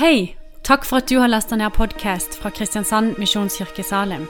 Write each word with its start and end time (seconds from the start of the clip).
Hei! 0.00 0.34
Takk 0.64 0.86
for 0.88 0.96
at 0.96 1.10
du 1.10 1.18
har 1.20 1.28
lasta 1.28 1.56
ned 1.60 1.74
podkast 1.76 2.38
fra 2.40 2.48
Kristiansand 2.48 3.18
Misjonskirke 3.20 3.82
Salim. 3.84 4.22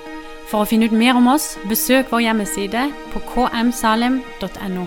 For 0.51 0.65
å 0.65 0.67
finne 0.67 0.89
ut 0.91 0.95
mer 0.99 1.15
om 1.15 1.29
oss, 1.31 1.53
besøk 1.71 2.09
vår 2.11 2.25
hjemmeside 2.25 2.89
på 3.13 3.21
kmsalim.no. 3.29 4.87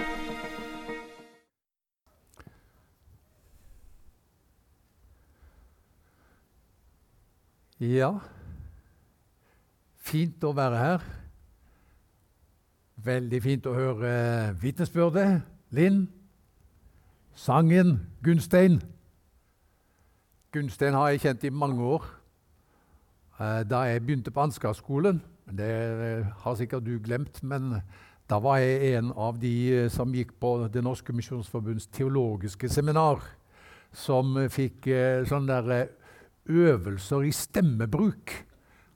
Ja, 7.80 8.10
fint 10.04 10.44
å 10.44 10.52
være 10.58 10.82
her. 10.82 11.06
Veldig 13.08 13.40
fint 13.48 13.72
å 13.72 13.78
høre 13.78 14.12
vitnesbyrdet. 14.60 15.48
Linn. 15.72 16.10
Sangen 17.40 18.02
Gunstein. 18.20 18.82
Gunstein 20.54 20.94
har 20.94 21.10
jeg 21.10 21.22
kjent 21.24 21.44
i 21.48 21.50
mange 21.50 21.82
år. 21.82 22.04
Eh, 23.40 23.64
Da 23.66 23.80
jeg 23.90 24.02
begynte 24.06 24.32
på 24.32 24.42
Ansgarskolen 24.44 25.22
Det 25.50 25.70
eh, 25.70 26.26
har 26.44 26.56
sikkert 26.56 26.86
du 26.86 27.00
glemt, 27.00 27.42
men 27.44 27.82
da 28.30 28.38
var 28.40 28.58
jeg 28.62 28.98
en 28.98 29.12
av 29.18 29.40
de 29.42 29.54
eh, 29.74 29.90
som 29.90 30.14
gikk 30.14 30.36
på 30.40 30.68
Det 30.72 30.84
norske 30.84 31.14
misjonsforbunds 31.14 31.88
teologiske 31.88 32.70
seminar, 32.70 33.24
som 33.92 34.38
fikk 34.50 34.88
sånne 35.30 35.58
der, 35.68 35.88
øvelser 36.50 37.26
i 37.28 37.32
stemmebruk 37.32 38.32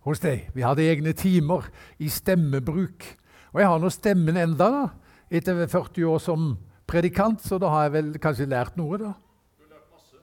hos 0.05 0.20
deg. 0.20 0.48
Vi 0.55 0.65
hadde 0.65 0.85
egne 0.85 1.13
timer 1.13 1.70
i 1.99 2.09
stemmebruk. 2.09 3.05
Og 3.53 3.62
jeg 3.62 3.70
har 3.70 3.79
nå 3.79 3.89
stemmen 3.93 4.37
enda 4.37 4.70
da, 4.73 4.84
etter 5.29 5.67
40 5.67 6.05
år 6.09 6.20
som 6.21 6.57
predikant, 6.89 7.41
så 7.45 7.59
da 7.62 7.70
har 7.70 7.87
jeg 7.87 7.93
vel 7.93 8.13
kanskje 8.20 8.49
lært 8.49 8.77
noe, 8.77 8.98
da. 8.98 9.13
Du 9.13 9.65
har 9.65 9.76
lært 9.76 9.89
masse. 9.93 10.21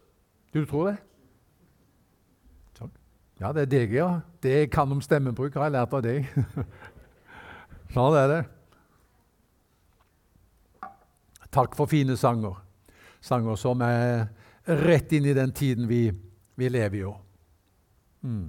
Du 0.55 0.64
tror 0.66 0.91
det? 0.91 0.98
Ja, 3.43 3.51
det 3.52 3.65
er 3.65 3.70
deg, 3.70 3.95
ja. 3.97 4.09
Det 4.43 4.52
jeg 4.52 4.70
kan 4.70 4.91
om 4.95 5.01
stemmebruk, 5.02 5.56
har 5.59 5.69
jeg 5.69 5.75
lært 5.75 5.95
av 5.97 6.05
deg. 6.05 6.28
sånn 7.95 8.19
er 8.19 8.31
det. 8.31 8.42
Takk 11.55 11.75
for 11.78 11.91
fine 11.91 12.17
sanger. 12.19 12.61
Sanger 13.25 13.59
som 13.59 13.83
er 13.86 14.28
rett 14.64 15.12
inn 15.14 15.27
i 15.27 15.34
den 15.36 15.53
tiden 15.55 15.89
vi, 15.91 16.09
vi 16.55 16.70
lever 16.70 17.00
i. 17.00 17.12
Mm. 18.25 18.47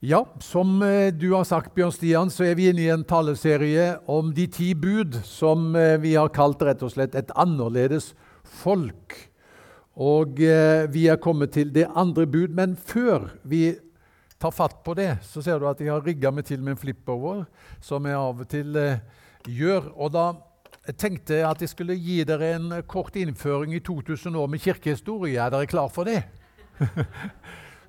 Ja, 0.00 0.22
som 0.40 0.82
eh, 0.82 1.10
du 1.10 1.32
har 1.32 1.44
sagt, 1.44 1.72
Bjørn 1.74 1.92
Stian, 1.92 2.30
så 2.30 2.44
er 2.46 2.54
vi 2.58 2.68
inne 2.70 2.84
i 2.84 2.92
en 2.92 3.02
taleserie 3.06 3.96
om 4.06 4.30
de 4.34 4.46
ti 4.46 4.70
bud, 4.78 5.16
som 5.26 5.72
eh, 5.74 5.96
vi 5.98 6.14
har 6.14 6.30
kalt 6.34 6.62
rett 6.62 6.84
og 6.86 6.92
slett 6.94 7.16
et 7.18 7.32
annerledes 7.34 8.12
folk. 8.62 9.16
Og 9.98 10.38
eh, 10.46 10.86
vi 10.94 11.08
er 11.10 11.18
kommet 11.18 11.56
til 11.56 11.72
det 11.74 11.88
andre 11.90 12.26
bud, 12.30 12.54
men 12.54 12.76
før 12.76 13.32
vi 13.42 13.72
tar 14.38 14.54
fatt 14.54 14.76
på 14.86 14.94
det, 14.94 15.16
så 15.26 15.42
ser 15.42 15.58
du 15.58 15.66
at 15.66 15.80
jeg 15.82 15.90
har 15.90 16.04
rigga 16.06 16.30
meg 16.30 16.46
til 16.46 16.62
med 16.62 16.76
en 16.76 16.78
flipover, 16.78 17.42
som 17.82 18.06
jeg 18.06 18.14
av 18.14 18.44
og 18.44 18.50
til 18.50 18.78
eh, 18.78 19.00
gjør. 19.50 19.90
Og 19.98 20.12
da 20.14 20.28
tenkte 20.94 21.40
jeg 21.40 21.48
at 21.48 21.64
jeg 21.64 21.72
skulle 21.72 21.98
gi 21.98 22.20
dere 22.28 22.52
en 22.54 22.70
kort 22.86 23.18
innføring 23.18 23.74
i 23.74 23.82
2000 23.82 24.38
år 24.38 24.46
med 24.46 24.62
kirkehistorie. 24.62 25.34
Er 25.42 25.50
dere 25.50 25.66
klar 25.66 25.90
for 25.90 26.06
det? 26.06 26.22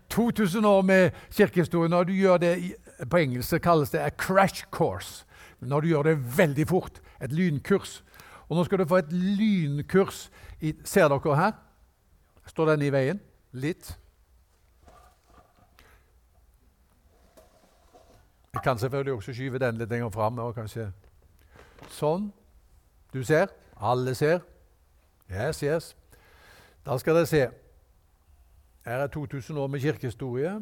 2000 0.09 0.65
år 0.65 0.81
med 0.81 1.11
kirkehistorie. 1.30 1.93
Når 1.93 2.09
du 2.09 2.13
gjør 2.17 2.41
det 2.41 2.55
på 3.05 3.21
engelsk, 3.21 3.61
kalles 3.61 3.93
det 3.93 4.02
a 4.02 4.09
crash 4.09 4.65
course. 4.73 5.25
Når 5.61 5.81
du 5.81 5.93
gjør 5.93 6.09
det 6.09 6.37
veldig 6.37 6.67
fort. 6.67 7.02
Et 7.21 7.31
lynkurs. 7.31 7.99
Og 8.49 8.57
nå 8.57 8.65
skal 8.65 8.81
du 8.81 8.89
få 8.89 9.03
et 9.03 9.13
lynkurs. 9.13 10.31
I, 10.61 10.73
ser 10.83 11.13
dere 11.13 11.37
her? 11.37 11.68
Står 12.50 12.72
den 12.72 12.81
i 12.81 12.89
veien? 12.92 13.19
Litt. 13.52 13.92
Jeg 18.53 18.64
kan 18.64 18.80
selvfølgelig 18.81 19.14
også 19.14 19.33
skyve 19.33 19.59
den 19.61 19.78
litt 19.78 19.89
lenger 19.89 20.09
fram. 20.09 20.39
kanskje 20.55 20.89
Sånn. 21.93 22.32
Du 23.14 23.21
ser? 23.23 23.54
Alle 23.77 24.15
ser? 24.15 24.42
Yes, 25.30 25.61
yes. 25.64 25.95
Da 26.86 26.98
skal 26.98 27.15
dere 27.15 27.30
se. 27.30 27.43
Her 28.86 29.05
er 29.05 29.08
2000 29.14 29.58
år 29.58 29.67
med 29.67 29.80
kirkehistorie. 29.80 30.55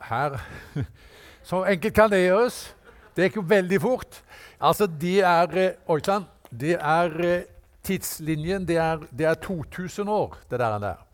Her 0.00 0.36
Så 1.42 1.64
enkelt 1.64 1.94
kan 1.94 2.10
det 2.12 2.20
gjøres. 2.26 2.76
Det 3.16 3.24
gikk 3.24 3.40
jo 3.40 3.46
veldig 3.48 3.80
fort. 3.80 4.20
Altså, 4.60 4.86
det 4.86 5.20
er 5.24 5.56
eh, 5.56 5.72
Oi 5.88 6.00
sann. 6.04 6.28
Det 6.52 6.76
er 6.76 7.16
eh, 7.24 7.48
tidslinjen. 7.82 8.68
Det 8.68 8.76
er, 8.76 9.04
det 9.10 9.26
er 9.26 9.34
2000 9.34 10.08
år, 10.08 10.38
det 10.50 10.60
der, 10.60 10.78
der. 10.78 11.06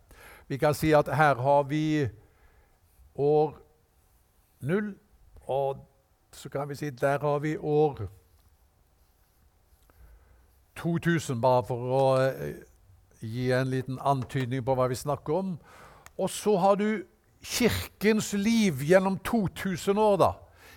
Vi 0.48 0.56
kan 0.56 0.74
si 0.74 0.92
at 0.92 1.08
her 1.16 1.34
har 1.34 1.62
vi 1.62 2.08
år 3.14 3.58
null, 4.60 4.94
og 5.46 5.86
så 6.32 6.48
kan 6.48 6.68
vi 6.68 6.74
si 6.74 6.90
der 6.90 7.18
har 7.18 7.38
vi 7.38 7.56
år 7.56 8.06
2000, 10.76 11.40
bare 11.40 11.64
for 11.64 11.92
å 11.96 12.06
eh, 12.20 12.56
gi 13.24 13.50
en 13.56 13.70
liten 13.72 13.98
antydning 14.04 14.64
på 14.64 14.74
hva 14.76 14.88
vi 14.92 14.98
snakker 14.98 15.38
om. 15.40 15.54
Og 16.20 16.30
så 16.30 16.56
har 16.60 16.76
du 16.76 17.04
kirkens 17.42 18.32
liv 18.32 18.82
gjennom 18.84 19.18
2000 19.24 19.98
år 19.98 20.18
da, 20.20 20.32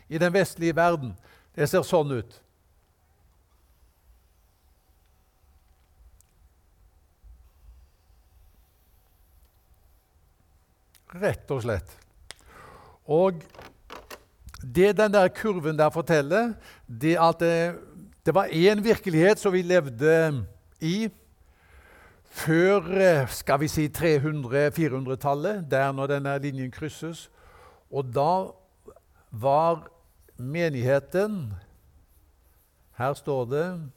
i 0.09 0.17
den 0.17 0.33
vestlige 0.33 0.75
verden. 0.75 1.13
Det 1.55 1.67
ser 1.69 1.83
sånn 1.83 2.13
ut. 2.21 2.39
Rett 11.09 11.51
og 11.51 11.63
slett. 11.63 11.95
Og 13.09 13.41
det 14.61 14.97
den 14.97 15.13
der 15.13 15.27
kurven 15.33 15.77
der 15.77 15.89
forteller, 15.89 16.53
det 16.85 17.15
at 17.17 17.39
det, 17.39 17.75
det 18.25 18.35
var 18.35 18.51
én 18.53 18.83
virkelighet 18.83 19.39
som 19.39 19.53
vi 19.53 19.61
levde 19.61 20.45
i 20.81 21.09
før 22.29 22.85
eh, 23.01 23.27
skal 23.27 23.59
vi 23.59 23.67
si 23.67 23.87
300-400-tallet, 23.87 25.65
der 25.71 25.91
når 25.91 26.07
denne 26.07 26.37
linjen 26.39 26.71
krysses. 26.71 27.29
Og 27.89 28.05
da 28.13 28.51
var 29.31 29.87
menigheten 30.37 31.53
Her 32.97 33.13
står 33.13 33.45
det 33.45 33.89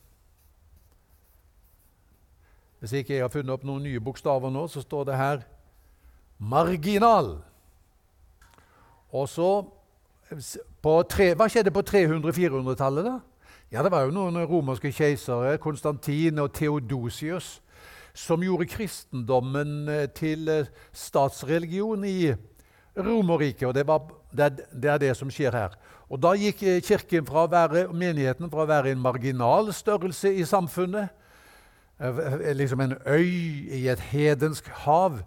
Hvis 2.78 2.92
ikke 2.92 3.14
jeg 3.14 3.22
har 3.22 3.28
funnet 3.28 3.52
opp 3.52 3.64
noen 3.64 3.82
nye 3.82 4.00
bokstaver 4.00 4.50
nå, 4.50 4.66
så 4.66 4.80
står 4.80 5.04
det 5.04 5.16
her 5.16 5.42
marginal. 6.42 7.36
Og 9.12 9.28
så 9.28 9.50
tre, 11.08 11.34
Hva 11.36 11.48
skjedde 11.50 11.70
på 11.74 11.84
300-400-tallet, 11.86 13.04
da? 13.06 13.18
Ja, 13.72 13.82
Det 13.82 13.92
var 13.92 14.04
jo 14.04 14.12
noen 14.12 14.36
romerske 14.44 14.92
keisere, 14.92 15.58
Konstantin 15.58 16.38
og 16.38 16.52
Theodosius, 16.52 17.60
som 18.14 18.42
gjorde 18.44 18.68
kristendommen 18.68 19.88
eh, 19.88 20.08
til 20.12 20.48
eh, 20.48 20.66
statsreligion 20.92 22.04
i 22.04 22.34
Romerriket. 22.96 23.68
Og 23.68 23.74
det, 23.74 23.86
var, 23.88 24.02
det, 24.36 24.66
det 24.82 24.90
er 24.90 24.98
det 25.00 25.14
som 25.16 25.30
skjer 25.32 25.56
her. 25.56 25.78
Og 26.12 26.20
Da 26.20 26.34
gikk 26.36 26.60
eh, 26.68 26.82
kirken 26.84 27.24
fra 27.24 27.46
å 27.46 27.52
være, 27.52 27.86
menigheten 27.88 28.52
fra 28.52 28.66
å 28.66 28.68
være 28.68 28.92
en 28.92 29.00
marginal 29.00 29.72
størrelse 29.72 30.34
i 30.34 30.44
samfunnet, 30.44 31.08
liksom 32.58 32.80
en 32.82 32.96
øy 33.06 33.30
i 33.78 33.86
et 33.88 34.00
hedensk 34.10 34.68
hav, 34.82 35.20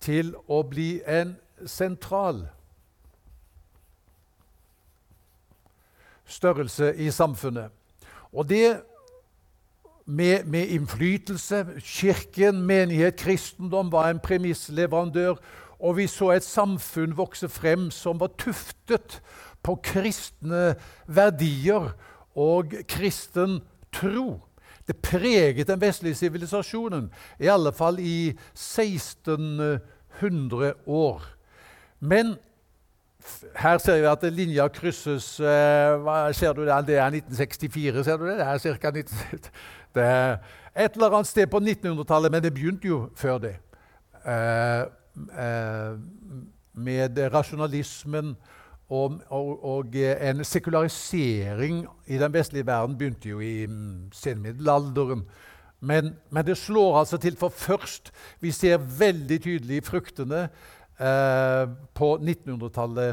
til 0.00 0.34
å 0.48 0.62
bli 0.62 1.00
en 1.06 1.36
sentral 1.66 2.44
størrelse 6.28 6.92
i 6.96 7.10
samfunnet. 7.10 7.72
Og 8.32 8.48
det 8.48 8.80
med, 10.08 10.44
med, 10.44 10.66
innflytelse. 10.66 11.66
Kirken, 11.80 12.62
menighet, 12.62 13.16
kristendom 13.16 13.92
var 13.92 14.10
en 14.10 14.20
premissleverandør. 14.20 15.36
Og 15.78 15.96
vi 15.96 16.06
så 16.06 16.30
et 16.30 16.44
samfunn 16.44 17.16
vokse 17.16 17.48
frem 17.48 17.90
som 17.90 18.20
var 18.20 18.32
tuftet 18.38 19.20
på 19.62 19.76
kristne 19.84 20.74
verdier 21.06 21.92
og 22.34 22.72
kristen 22.88 23.60
tro. 23.92 24.40
Det 24.88 24.96
preget 25.04 25.68
den 25.68 25.80
vestlige 25.80 26.16
sivilisasjonen, 26.16 27.10
i 27.40 27.46
alle 27.52 27.72
fall 27.76 27.98
i 28.00 28.32
1600 28.56 30.72
år. 30.86 31.22
Men 32.00 32.36
her 33.56 33.78
ser 33.78 34.00
vi 34.00 34.06
at 34.08 34.32
linja 34.32 34.68
krysses 34.72 35.40
eh, 35.40 36.00
hva 36.00 36.32
ser 36.32 36.52
du? 36.56 36.64
Det 36.64 36.72
er 36.72 36.78
1964, 37.12 38.04
ser 38.04 38.16
du 38.16 38.26
det? 38.30 38.38
Det 38.40 38.46
er 38.46 38.58
ca. 38.80 38.90
19, 38.90 39.38
det 39.98 40.38
et 40.78 40.94
eller 40.94 41.10
annet 41.10 41.26
sted 41.26 41.46
på 41.50 41.58
1900-tallet, 41.58 42.32
men 42.32 42.42
det 42.42 42.54
begynte 42.54 42.88
jo 42.88 42.98
før 43.18 43.38
det. 43.42 43.56
Eh, 44.24 44.82
eh, 45.42 45.98
med 46.78 47.18
rasjonalismen 47.34 48.36
og, 48.88 49.20
og, 49.28 49.64
og, 49.64 49.96
en 49.96 50.44
sekularisering 50.44 51.86
i 52.06 52.18
den 52.18 52.32
vestlige 52.32 52.66
verden 52.66 52.96
begynte 52.98 53.28
jo 53.28 53.40
i 53.40 53.66
senmiddelalderen. 54.12 55.26
Men, 55.80 56.16
men, 56.30 56.46
det 56.46 56.56
slår 56.56 56.98
altså 56.98 57.18
til 57.18 57.36
for 57.36 57.48
først. 57.48 58.12
Vi 58.40 58.50
ser 58.50 58.78
veldig 58.78 59.42
tydelig 59.42 59.84
fruktene 59.84 60.48
eh, 61.00 61.68
på 61.94 62.16
1900-tallet 62.16 63.10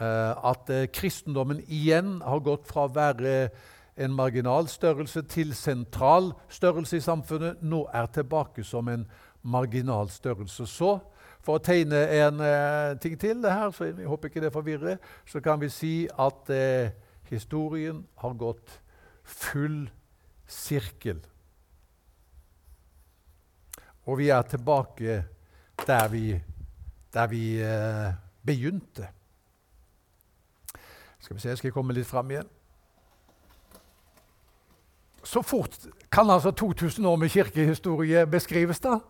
eh, 0.00 0.50
at 0.50 0.70
eh, 0.70 0.86
kristendommen 0.92 1.64
igjen 1.66 2.20
har 2.22 2.44
gått 2.44 2.68
fra 2.68 2.86
å 2.86 2.94
være 2.94 3.48
en 3.96 4.12
marginal 4.12 4.68
størrelse 4.68 5.22
til 5.32 5.54
sentral 5.56 6.34
størrelse 6.52 7.00
i 7.00 7.04
samfunnet. 7.04 7.62
Nå 7.64 7.86
er 7.94 8.06
tilbake 8.12 8.64
som 8.64 8.88
en 8.92 9.06
marginal 9.42 10.10
størrelse. 10.12 10.66
Så 10.66 10.98
for 11.46 11.60
å 11.60 11.62
tegne 11.62 12.00
en 12.18 12.42
eh, 12.42 12.96
ting 12.98 13.14
til 13.20 13.44
her, 13.46 13.70
så 13.70 13.86
jeg 13.86 14.08
håper 14.10 14.32
ikke 14.32 14.42
det 14.42 14.52
forvirrer, 14.54 14.98
så 15.30 15.42
kan 15.44 15.60
vi 15.62 15.70
si 15.70 15.94
at 16.10 16.50
eh, 16.50 16.90
historien 17.30 18.02
har 18.18 18.34
gått 18.38 18.80
full 19.22 19.84
sirkel. 20.50 21.22
Og 24.06 24.18
vi 24.18 24.30
er 24.34 24.42
tilbake 24.50 25.22
der 25.86 26.10
vi, 26.10 26.26
der 27.14 27.30
vi 27.30 27.44
eh, 27.62 28.10
begynte. 28.46 29.08
Skal 31.22 31.38
vi 31.38 31.42
se, 31.42 31.54
jeg 31.54 31.62
skal 31.62 31.74
komme 31.74 31.94
litt 31.94 32.06
fram 32.06 32.30
igjen. 32.30 32.50
Så 35.26 35.42
fort 35.42 35.74
kan 36.10 36.30
altså 36.30 36.52
2000 36.54 37.06
år 37.06 37.16
med 37.18 37.30
kirkehistorie 37.34 38.26
beskrives, 38.30 38.78
da. 38.82 39.00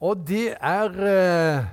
Og 0.00 0.22
det 0.28 0.54
er 0.54 0.98
eh, 1.12 1.66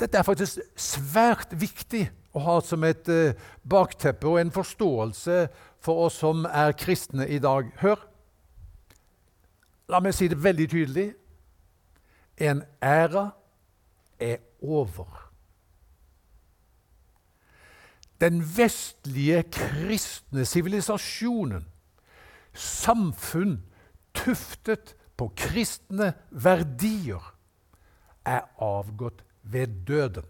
Dette 0.00 0.18
er 0.18 0.24
faktisk 0.24 0.60
svært 0.80 1.52
viktig 1.60 2.06
å 2.32 2.40
ha 2.44 2.58
som 2.64 2.84
et 2.88 3.08
eh, 3.12 3.36
bakteppe 3.68 4.28
og 4.28 4.38
en 4.40 4.52
forståelse 4.54 5.42
for 5.84 6.06
oss 6.06 6.20
som 6.22 6.46
er 6.46 6.76
kristne 6.78 7.26
i 7.28 7.40
dag. 7.42 7.68
Hør! 7.80 8.00
La 9.90 10.00
meg 10.00 10.14
si 10.14 10.28
det 10.30 10.38
veldig 10.40 10.68
tydelig. 10.70 11.08
En 12.40 12.62
æra 12.80 13.30
er 14.20 14.38
over. 14.62 15.08
Den 18.20 18.40
vestlige 18.56 19.42
kristne 19.52 20.44
sivilisasjonen, 20.44 21.64
samfunn 22.54 23.58
tuftet 24.14 24.94
på 25.20 25.28
kristne 25.36 26.14
verdier, 26.30 27.20
er 28.24 28.46
avgått 28.60 29.22
ved 29.42 29.66
døden. 29.88 30.24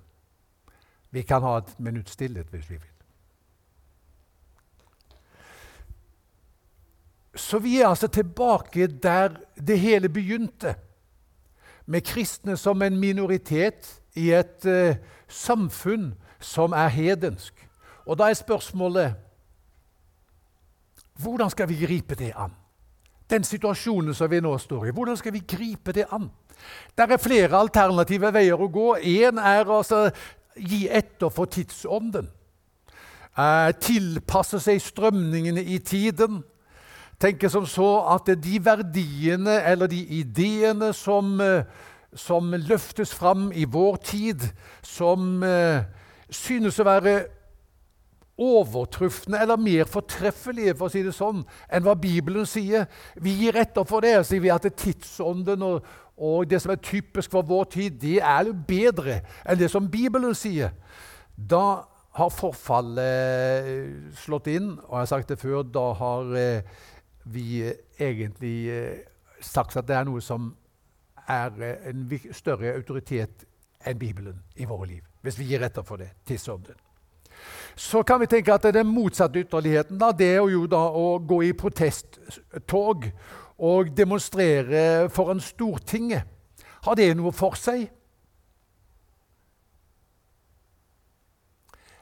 Vi 1.11 1.23
kan 1.27 1.43
ha 1.43 1.59
et 1.59 1.73
minutt 1.79 2.11
stillhet 2.11 2.51
hvis 2.51 2.71
vi 2.71 2.79
vil. 2.79 2.89
Så 7.35 7.59
vi 7.63 7.81
er 7.81 7.89
altså 7.89 8.09
tilbake 8.09 8.87
der 8.87 9.37
det 9.57 9.79
hele 9.79 10.09
begynte, 10.09 10.75
med 11.87 12.07
kristne 12.07 12.57
som 12.57 12.83
en 12.83 12.99
minoritet 13.01 13.89
i 14.15 14.31
et 14.31 14.67
uh, 14.67 14.95
samfunn 15.29 16.13
som 16.41 16.73
er 16.73 16.89
hedensk. 16.89 17.55
Og 18.07 18.19
da 18.19 18.31
er 18.31 18.39
spørsmålet 18.39 19.15
hvordan 21.19 21.51
skal 21.51 21.69
vi 21.69 21.81
gripe 21.87 22.15
det 22.15 22.33
an? 22.37 22.60
Den 23.31 23.45
situasjonen 23.47 24.15
som 24.15 24.31
vi 24.31 24.41
nå 24.43 24.57
står 24.59 24.89
i, 24.89 24.95
hvordan 24.95 25.17
skal 25.17 25.33
vi 25.33 25.45
gripe 25.47 25.95
det 25.95 26.09
an? 26.11 26.31
Der 26.99 27.13
er 27.15 27.23
flere 27.23 27.57
alternative 27.57 28.33
veier 28.35 28.61
å 28.61 28.69
gå. 28.69 28.89
Én 28.99 29.39
er 29.39 29.71
altså 29.71 30.09
gi 30.59 30.87
etter 30.91 31.31
for 31.33 31.51
tidsånden. 31.51 32.29
Eh, 33.39 33.71
tilpasse 33.81 34.59
seg 34.61 34.81
strømningene 34.83 35.63
i 35.63 35.79
tiden. 35.79 36.43
Tenke 37.21 37.51
som 37.53 37.67
så 37.69 37.89
at 38.15 38.29
de 38.43 38.59
verdiene 38.65 39.61
eller 39.69 39.87
de 39.87 40.01
ideene 40.21 40.93
som, 40.97 41.41
eh, 41.41 41.65
som 42.15 42.51
løftes 42.51 43.15
fram 43.15 43.53
i 43.53 43.65
vår 43.65 43.97
tid, 43.97 44.51
som 44.83 45.43
eh, 45.43 45.85
synes 46.31 46.81
å 46.81 46.85
være 46.85 47.29
overtrufne 48.41 49.39
eller 49.43 49.61
mer 49.61 49.89
fortreffelige 49.91 50.75
for 50.79 50.89
å 50.89 50.93
si 50.95 51.03
det 51.05 51.13
sånn, 51.17 51.43
enn 51.69 51.85
hva 51.85 51.95
Bibelen 51.99 52.49
sier. 52.49 52.87
Vi 53.21 53.35
gir 53.43 53.59
etter 53.61 53.85
for 53.89 54.05
det. 54.05 54.17
sier 54.27 54.41
vi 54.41 54.53
at 54.53 54.65
det 54.65 54.77
tidsånden 54.81 55.63
og, 55.67 55.87
og 56.17 56.49
det 56.49 56.63
som 56.63 56.73
er 56.73 56.83
typisk 56.85 57.31
for 57.33 57.47
vår 57.47 57.69
tid, 57.77 58.01
det 58.01 58.19
er 58.21 58.49
jo 58.49 58.57
bedre 58.57 59.21
enn 59.45 59.61
det 59.61 59.71
som 59.73 59.91
Bibelen 59.91 60.35
sier. 60.35 60.73
Da 61.37 61.85
har 62.19 62.33
forfallet 62.35 63.69
eh, 63.69 63.93
slått 64.19 64.51
inn, 64.51 64.73
og 64.89 64.97
jeg 64.97 65.05
har 65.05 65.13
sagt 65.13 65.31
det 65.31 65.39
før, 65.41 65.63
da 65.63 65.87
har 66.01 66.35
eh, 66.37 66.73
vi 67.31 67.63
egentlig 68.01 68.57
eh, 68.75 69.07
sagt 69.41 69.77
at 69.79 69.89
det 69.89 69.97
er 69.97 70.09
noe 70.09 70.25
som 70.25 70.51
er 71.31 71.55
en 71.87 72.09
større 72.35 72.75
autoritet 72.75 73.47
enn 73.87 73.99
Bibelen 74.01 74.43
i 74.57 74.67
våre 74.69 74.89
liv. 74.91 75.05
Hvis 75.23 75.39
vi 75.39 75.53
gir 75.53 75.63
etter 75.63 75.85
for 75.87 76.01
det. 76.01 76.11
Tidsånden. 76.27 76.90
Så 77.77 78.03
kan 78.03 78.21
vi 78.21 78.29
tenke 78.31 78.55
at 78.55 78.67
den 78.75 78.91
motsatte 78.91 79.41
ytterligheten 79.41 79.99
da, 80.01 80.11
det 80.13 80.35
er 80.35 80.51
jo 80.53 80.67
da 80.71 80.83
å 80.91 81.19
gå 81.19 81.43
i 81.49 81.55
protesttog 81.57 83.07
og 83.61 83.95
demonstrere 83.97 85.09
foran 85.13 85.41
Stortinget. 85.41 86.29
Har 86.85 86.97
det 86.97 87.11
noe 87.17 87.33
for 87.37 87.57
seg? 87.61 87.91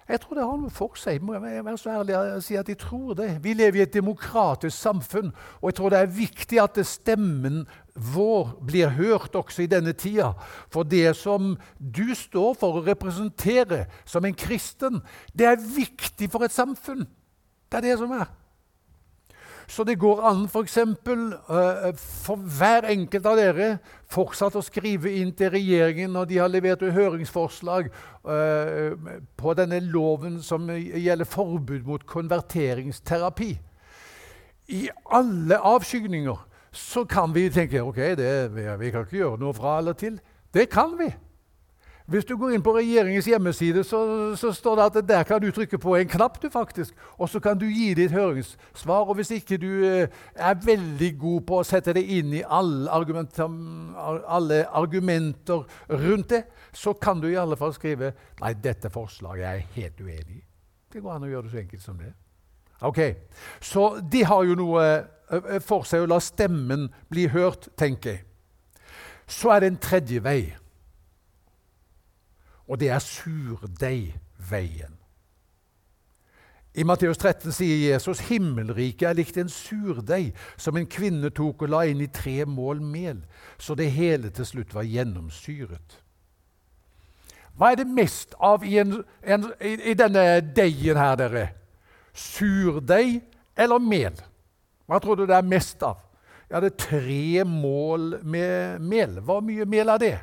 Jeg 0.08 0.20
tror 0.20 0.38
det 0.38 0.44
har 0.44 0.56
noe 0.56 0.72
for 0.72 0.96
seg. 0.96 1.20
må 1.20 1.34
jeg 1.36 1.64
være 1.64 1.78
så 1.78 1.90
ærlig 1.98 2.14
å 2.16 2.40
si 2.40 2.56
at 2.56 2.68
jeg 2.70 2.78
tror 2.80 3.12
det. 3.18 3.28
Vi 3.44 3.52
lever 3.52 3.82
i 3.82 3.84
et 3.84 3.92
demokratisk 3.92 4.76
samfunn, 4.76 5.34
og 5.60 5.68
jeg 5.68 5.76
tror 5.76 5.92
det 5.92 5.98
er 6.00 6.14
viktig 6.16 6.60
at 6.62 6.80
stemmen 6.86 7.66
vår 7.98 8.54
blir 8.66 8.94
hørt 8.96 9.36
også 9.36 9.62
i 9.64 9.70
denne 9.70 9.92
tida. 9.92 10.32
For 10.72 10.86
det 10.88 11.16
som 11.16 11.56
du 11.78 12.14
står 12.14 12.54
for 12.58 12.78
å 12.78 12.84
representere 12.86 13.86
som 14.08 14.24
en 14.24 14.36
kristen, 14.36 15.00
det 15.34 15.48
er 15.50 15.62
viktig 15.62 16.30
for 16.32 16.46
et 16.46 16.54
samfunn. 16.54 17.06
Det 17.68 17.80
er 17.80 17.90
det 17.90 17.98
som 18.00 18.12
er. 18.16 18.28
Så 19.68 19.84
det 19.84 19.98
går 20.00 20.22
an 20.24 20.46
f.eks. 20.48 20.78
For, 21.04 21.96
for 22.24 22.44
hver 22.56 22.88
enkelt 22.88 23.26
av 23.28 23.36
dere 23.36 23.66
fortsatt 24.08 24.56
å 24.56 24.64
skrive 24.64 25.12
inn 25.20 25.34
til 25.36 25.52
regjeringen 25.52 26.14
når 26.16 26.30
de 26.30 26.38
har 26.40 26.48
levert 26.48 26.86
høringsforslag 26.96 27.90
uh, 28.24 28.96
på 29.36 29.56
denne 29.58 29.82
loven 29.84 30.40
som 30.42 30.70
gjelder 30.72 31.28
forbud 31.28 31.84
mot 31.84 32.06
konverteringsterapi. 32.08 33.50
I 34.72 34.86
alle 35.04 35.60
avskygninger 35.60 36.47
så 36.78 37.04
kan 37.04 37.34
vi 37.34 37.48
tenke 37.50 37.82
ok, 37.82 37.96
det, 38.18 38.30
vi 38.54 38.90
kan 38.90 39.06
ikke 39.06 39.18
gjøre 39.18 39.40
noe 39.40 39.54
fra 39.56 39.78
eller 39.80 39.96
til. 39.98 40.20
Det 40.54 40.68
kan 40.70 40.94
vi. 40.98 41.10
Hvis 42.08 42.24
du 42.24 42.38
går 42.40 42.54
inn 42.56 42.62
på 42.64 42.72
regjeringens 42.72 43.26
hjemmeside, 43.28 43.82
så, 43.84 43.98
så, 44.40 44.48
står 44.56 44.78
det 44.78 44.84
at 44.86 45.08
der 45.08 45.24
kan 45.28 45.42
du 45.42 45.50
trykke 45.52 45.76
på 45.78 45.92
en 45.98 46.08
knapp, 46.08 46.38
du 46.42 46.48
faktisk, 46.48 46.94
og 47.18 47.28
så 47.28 47.40
kan 47.40 47.58
du 47.60 47.66
gi 47.66 47.90
ditt 47.94 48.14
høringssvar. 48.16 49.10
Og 49.10 49.18
hvis 49.18 49.34
ikke 49.36 49.58
du 49.60 49.68
eh, 49.84 50.08
er 50.32 50.62
veldig 50.64 51.10
god 51.20 51.44
på 51.50 51.58
å 51.60 51.66
sette 51.68 51.92
deg 51.98 52.08
inn 52.16 52.32
i 52.38 52.40
alle 52.40 52.88
argumenter, 52.88 53.52
alle 54.24 54.62
argumenter 54.72 55.66
rundt 55.90 56.32
det, 56.32 56.42
så 56.72 56.94
kan 56.96 57.20
du 57.20 57.28
i 57.28 57.36
alle 57.36 57.60
fall 57.60 57.76
skrive 57.76 58.14
nei, 58.40 58.54
dette 58.56 58.88
forslaget 58.94 59.44
er 59.44 59.60
jeg 59.60 59.68
helt 59.76 60.00
uenig 60.00 60.40
i. 60.40 60.42
Det 60.88 61.04
går 61.04 61.12
an 61.12 61.28
å 61.28 61.30
gjøre 61.34 61.50
det 61.50 61.52
så 61.52 61.62
enkelt 61.66 61.84
som 61.84 62.00
det. 62.00 62.14
Ok, 62.88 62.98
Så 63.60 63.98
de 64.00 64.24
har 64.24 64.48
jo 64.48 64.56
noe 64.56 64.88
for 65.64 65.84
seg 65.88 66.04
å 66.04 66.08
la 66.08 66.20
stemmen 66.24 66.88
bli 67.10 67.28
hørt, 67.32 67.68
tenker 67.76 68.10
jeg. 68.10 68.24
Så 69.28 69.52
er 69.52 69.60
det 69.60 69.72
en 69.72 69.82
tredje 69.82 70.22
vei. 70.24 70.42
Og 72.68 72.80
det 72.80 72.88
er 72.92 73.04
surdeigveien. 73.04 74.94
I 76.78 76.84
Matteus 76.86 77.18
13 77.18 77.52
sier 77.52 77.80
Jesus 77.90 78.20
himmelriket 78.28 79.08
er 79.08 79.16
likt 79.18 79.38
en 79.40 79.48
surdeig 79.50 80.34
som 80.60 80.76
en 80.78 80.86
kvinne 80.86 81.30
tok 81.34 81.64
og 81.64 81.72
la 81.72 81.80
inn 81.90 82.04
i 82.04 82.10
tre 82.12 82.44
mål 82.46 82.82
mel, 82.84 83.22
så 83.58 83.74
det 83.74 83.88
hele 83.96 84.30
til 84.30 84.46
slutt 84.46 84.74
var 84.76 84.86
gjennomsyret. 84.86 85.96
Hva 87.58 87.72
er 87.72 87.80
det 87.80 87.88
mest 87.90 88.36
av 88.38 88.62
i, 88.62 88.76
en, 88.78 89.00
en, 89.26 89.48
i 89.58 89.96
denne 89.98 90.24
deigen 90.54 91.00
her, 91.00 91.16
dere? 91.18 91.48
Surdeig 92.14 93.24
eller 93.58 93.82
mel? 93.82 94.20
Hva 94.88 94.98
tror 95.04 95.18
du 95.20 95.26
det 95.28 95.36
er 95.36 95.46
mest 95.46 95.82
av? 95.84 96.00
Det 96.48 96.64
er 96.64 96.80
tre 96.80 97.44
mål 97.44 98.14
med 98.24 98.80
mel. 98.80 99.18
Hvor 99.20 99.42
mye 99.44 99.66
mel 99.68 99.92
er 99.92 100.00
det? 100.00 100.16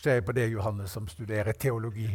ser 0.00 0.16
jeg 0.16 0.24
på 0.24 0.32
deg, 0.32 0.52
Johannes, 0.54 0.90
som 0.90 1.08
studerer 1.08 1.52
teologi. 1.52 2.08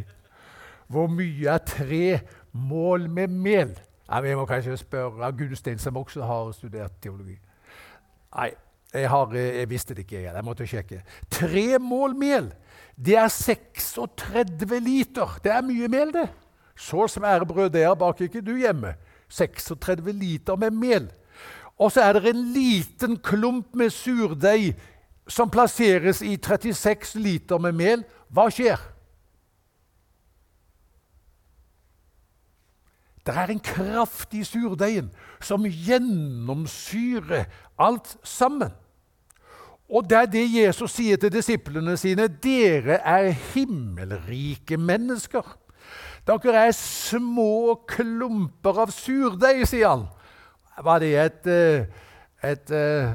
Hvor 0.90 1.08
mye 1.10 1.50
er 1.50 1.62
tre 1.66 2.20
mål 2.52 3.08
med 3.10 3.28
mel? 3.30 3.74
Vi 4.22 4.34
må 4.38 4.46
kanskje 4.46 4.76
spørre 4.78 5.32
Gunstein, 5.38 5.78
som 5.78 5.96
også 5.98 6.26
har 6.26 6.52
studert 6.54 6.98
teologi. 7.02 7.36
Nei, 8.36 8.50
jeg, 8.92 9.10
har, 9.10 9.34
jeg 9.34 9.70
visste 9.70 9.94
det 9.94 10.06
ikke. 10.06 10.22
Jeg 10.26 10.44
måtte 10.44 10.66
sjekke. 10.66 11.02
Tre 11.30 11.78
mål 11.82 12.16
mel, 12.18 12.50
det 12.96 13.16
er 13.18 13.28
36 13.28 14.80
liter. 14.82 15.38
Det 15.44 15.52
er 15.52 15.66
mye 15.66 15.88
mel, 15.88 16.12
det. 16.14 16.28
Så 16.76 17.06
svære 17.08 17.46
er 17.80 17.94
baker 17.94 18.24
ikke 18.24 18.44
du 18.44 18.56
hjemme. 18.56 18.94
36 19.28 20.12
liter 20.12 20.56
med 20.56 20.70
mel. 20.70 21.10
Og 21.76 21.92
så 21.92 22.00
er 22.00 22.16
det 22.16 22.30
en 22.30 22.44
liten 22.54 23.16
klump 23.20 23.74
med 23.76 23.90
surdeig 23.92 24.76
som 25.28 25.50
plasseres 25.50 26.22
i 26.22 26.36
36 26.36 27.20
liter 27.20 27.58
med 27.60 27.76
mel. 27.76 28.04
Hva 28.32 28.48
skjer? 28.50 28.80
Det 33.26 33.34
er 33.34 33.50
en 33.50 33.60
kraft 33.60 34.34
i 34.38 34.44
surdeigen 34.46 35.10
som 35.42 35.66
gjennomsyrer 35.66 37.48
alt 37.78 38.16
sammen. 38.22 38.70
Og 39.90 40.06
det 40.08 40.18
er 40.18 40.30
det 40.30 40.44
Jesus 40.50 40.96
sier 40.96 41.18
til 41.20 41.34
disiplene 41.34 41.96
sine. 41.98 42.28
Dere 42.28 43.00
er 43.02 43.30
himmelrike 43.52 44.78
mennesker. 44.78 45.46
Dere 46.26 46.66
er 46.68 46.74
små 46.74 47.76
klumper 47.86 48.80
av 48.82 48.94
surdeig, 48.94 49.66
sier 49.68 49.92
han. 49.92 50.06
Var 50.84 50.98
det 50.98 51.14
et, 51.24 51.46
eh, 51.46 51.86
et, 52.42 52.70
et 52.70 52.70
eh, 52.76 53.12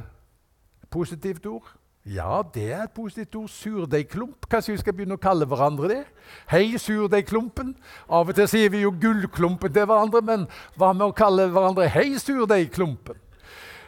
positivt 0.90 1.46
ord? 1.46 1.68
Ja, 2.06 2.42
det 2.54 2.72
er 2.74 2.84
et 2.84 2.92
positivt 2.92 3.36
ord. 3.36 3.50
Surdeigklump. 3.50 4.48
Kanskje 4.50 4.74
vi 4.74 4.82
skal 4.82 4.96
begynne 4.98 5.20
å 5.20 5.22
kalle 5.22 5.46
hverandre 5.46 5.90
det? 5.92 6.00
Hei, 6.50 6.78
surdeigklumpen. 6.82 7.76
Av 8.10 8.30
og 8.30 8.38
til 8.38 8.48
sier 8.50 8.72
vi 8.74 8.82
jo 8.82 8.94
gullklumpen 9.02 9.74
til 9.74 9.86
hverandre, 9.86 10.24
men 10.26 10.48
hva 10.82 10.90
med 10.96 11.12
å 11.12 11.18
kalle 11.18 11.46
hverandre 11.54 11.86
Hei, 11.94 12.16
surdeigklumpen? 12.18 13.20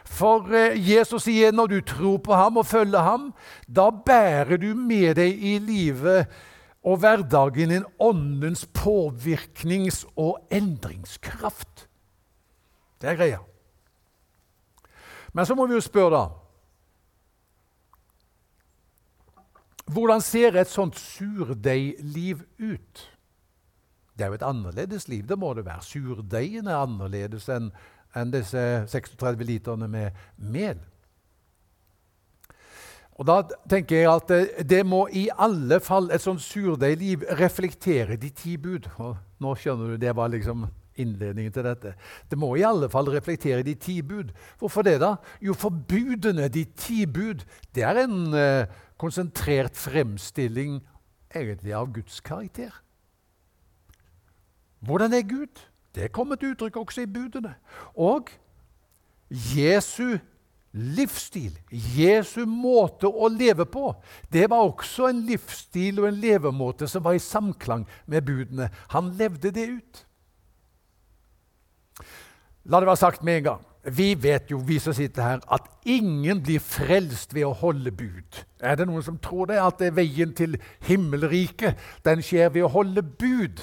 For 0.04 0.46
eh, 0.54 0.76
Jesus 0.78 1.26
sier 1.26 1.50
når 1.50 1.72
du 1.72 1.80
tror 1.90 2.20
på 2.22 2.36
ham 2.38 2.60
og 2.62 2.68
følger 2.70 3.02
ham, 3.02 3.32
da 3.66 3.88
bærer 3.90 4.60
du 4.62 4.70
med 4.78 5.16
deg 5.18 5.34
i 5.34 5.56
livet 5.58 6.30
og 6.84 7.00
hverdagen 7.02 7.72
en 7.72 7.88
åndens 7.98 8.62
påvirknings- 8.76 10.04
og 10.14 10.38
endringskraft. 10.52 11.88
Det 13.00 13.10
er 13.10 13.18
greia. 13.18 13.42
Men 15.34 15.46
så 15.46 15.54
må 15.58 15.66
vi 15.66 15.74
jo 15.74 15.84
spørre, 15.84 16.16
da 16.16 16.24
Hvordan 19.84 20.22
ser 20.24 20.56
et 20.56 20.70
sånt 20.70 20.96
surdeigliv 20.96 22.40
ut? 22.56 23.02
Det 24.16 24.24
er 24.24 24.30
jo 24.30 24.38
et 24.38 24.46
annerledes 24.46 25.08
liv. 25.08 25.26
Det 25.28 25.36
må 25.38 25.52
det 25.54 25.66
være. 25.66 25.82
Surdeigen 25.84 26.70
er 26.70 26.80
annerledes 26.80 27.50
enn 27.52 27.68
en 28.16 28.32
disse 28.32 28.62
36 28.88 29.44
literne 29.44 29.88
med 29.90 30.10
mel. 30.38 30.80
Og 33.14 33.26
Da 33.26 33.42
tenker 33.70 33.96
jeg 33.96 34.10
at 34.10 34.28
det, 34.28 34.70
det 34.70 34.86
må 34.86 35.04
i 35.12 35.28
alle 35.38 35.80
fall 35.80 36.08
et 36.10 36.22
sånt 36.22 36.42
surdeigliv 36.42 37.26
reflektere 37.38 38.16
de 38.16 38.30
ti 38.30 38.56
bud. 38.56 38.88
Og 38.98 39.16
nå 39.40 39.54
skjønner 39.54 39.94
du, 39.94 39.96
Det 39.96 40.16
var 40.16 40.32
liksom 40.32 40.66
innledningen 41.00 41.52
til 41.52 41.66
dette. 41.66 41.94
Det 42.30 42.38
må 42.38 42.54
i 42.56 42.64
alle 42.66 42.88
fall 42.92 43.08
reflektere 43.12 43.64
de 43.66 43.74
ti 43.74 44.00
bud. 44.02 44.32
Hvorfor 44.60 44.86
det, 44.86 44.98
da? 45.02 45.14
Jo, 45.42 45.56
for 45.58 45.70
budene, 45.70 46.48
de 46.48 46.64
ti 46.78 47.04
bud, 47.06 47.44
det 47.74 47.86
er 47.86 48.04
en 48.04 48.34
eh, 48.38 48.70
konsentrert 49.00 49.76
fremstilling 49.78 50.80
egentlig 51.34 51.74
av 51.74 51.90
Guds 51.94 52.20
karakter. 52.24 52.72
Hvordan 54.84 55.12
er 55.16 55.26
Gud? 55.26 55.64
Det 55.94 56.12
kommer 56.12 56.36
til 56.36 56.54
uttrykk 56.54 56.76
også 56.76 57.04
i 57.04 57.10
budene. 57.10 57.54
Og 57.94 58.30
Jesu 59.30 60.18
livsstil, 60.74 61.54
Jesu 61.70 62.42
måte 62.50 63.06
å 63.06 63.28
leve 63.30 63.66
på, 63.70 63.92
det 64.32 64.48
var 64.50 64.64
også 64.66 65.06
en 65.10 65.22
livsstil 65.28 66.00
og 66.02 66.08
en 66.08 66.18
levemåte 66.18 66.88
som 66.90 67.04
var 67.04 67.14
i 67.14 67.22
samklang 67.22 67.86
med 68.10 68.26
budene. 68.26 68.68
Han 68.94 69.12
levde 69.18 69.54
det 69.54 69.68
ut. 69.70 70.02
La 72.64 72.80
det 72.80 72.88
være 72.88 73.00
sagt 73.00 73.24
med 73.24 73.40
en 73.40 73.48
gang. 73.50 73.64
Vi 73.84 74.14
vet 74.16 74.48
jo, 74.48 74.58
vi 74.64 74.78
som 74.80 74.94
sitter 74.96 75.22
her, 75.22 75.40
at 75.52 75.66
ingen 75.84 76.40
blir 76.42 76.62
frelst 76.64 77.34
ved 77.36 77.44
å 77.44 77.56
holde 77.60 77.92
bud. 77.92 78.38
Er 78.64 78.78
det 78.80 78.86
noen 78.88 79.04
som 79.04 79.18
tror 79.20 79.50
det? 79.50 79.58
At 79.60 79.76
det 79.82 79.90
er 79.90 79.98
veien 79.98 80.32
til 80.36 80.56
himmelriket 80.86 81.76
den 82.06 82.24
skjer 82.24 82.48
ved 82.54 82.64
å 82.64 82.72
holde 82.72 83.04
bud? 83.04 83.60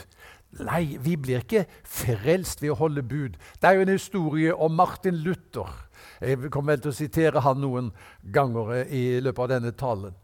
Nei, 0.61 0.99
vi 1.01 1.15
blir 1.17 1.41
ikke 1.41 1.63
frelst 1.87 2.61
ved 2.61 2.75
å 2.75 2.79
holde 2.83 3.01
bud. 3.07 3.39
Det 3.57 3.69
er 3.69 3.79
jo 3.79 3.85
en 3.87 3.93
historie 3.95 4.53
om 4.53 4.75
Martin 4.77 5.17
Luther. 5.23 5.71
Jeg 6.21 6.51
kommer 6.51 6.75
vel 6.75 6.83
til 6.83 6.93
å 6.93 6.99
sitere 6.99 7.41
han 7.41 7.61
noen 7.63 7.89
ganger 8.35 8.73
eh, 8.75 8.91
i 8.93 9.03
løpet 9.23 9.45
av 9.47 9.53
denne 9.55 9.71
talen. 9.79 10.17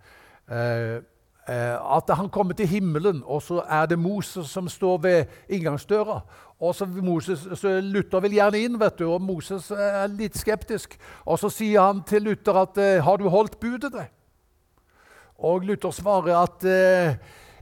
Eh, 1.48 1.56
eh, 1.56 1.98
at 1.98 2.16
han 2.16 2.30
kommer 2.30 2.54
til 2.54 2.68
himmelen, 2.68 3.24
og 3.26 3.42
så 3.42 3.64
er 3.70 3.86
det 3.86 4.00
Moses 4.00 4.48
som 4.48 4.70
står 4.70 4.98
ved 4.98 5.26
inngangsdøra. 5.50 6.20
Og 6.60 6.76
så, 6.76 6.86
Moses, 6.86 7.48
så 7.60 7.80
Luther 7.82 8.20
vil 8.20 8.32
gjerne 8.32 8.60
inn, 8.60 8.80
vet 8.80 9.00
du, 9.00 9.06
og 9.12 9.22
Moses 9.22 9.72
er 9.72 10.08
litt 10.08 10.38
skeptisk. 10.38 10.98
Og 11.26 11.40
Så 11.40 11.50
sier 11.50 11.82
han 11.82 12.04
til 12.04 12.22
Luther 12.22 12.54
at 12.54 12.78
eh, 12.78 13.04
'Har 13.04 13.18
du 13.18 13.30
holdt 13.30 13.60
budet?' 13.60 13.94
det? 13.94 14.08
Og 15.38 15.62
Luther 15.62 15.92
svarer 15.92 16.44
at 16.44 16.64
eh, 16.64 17.16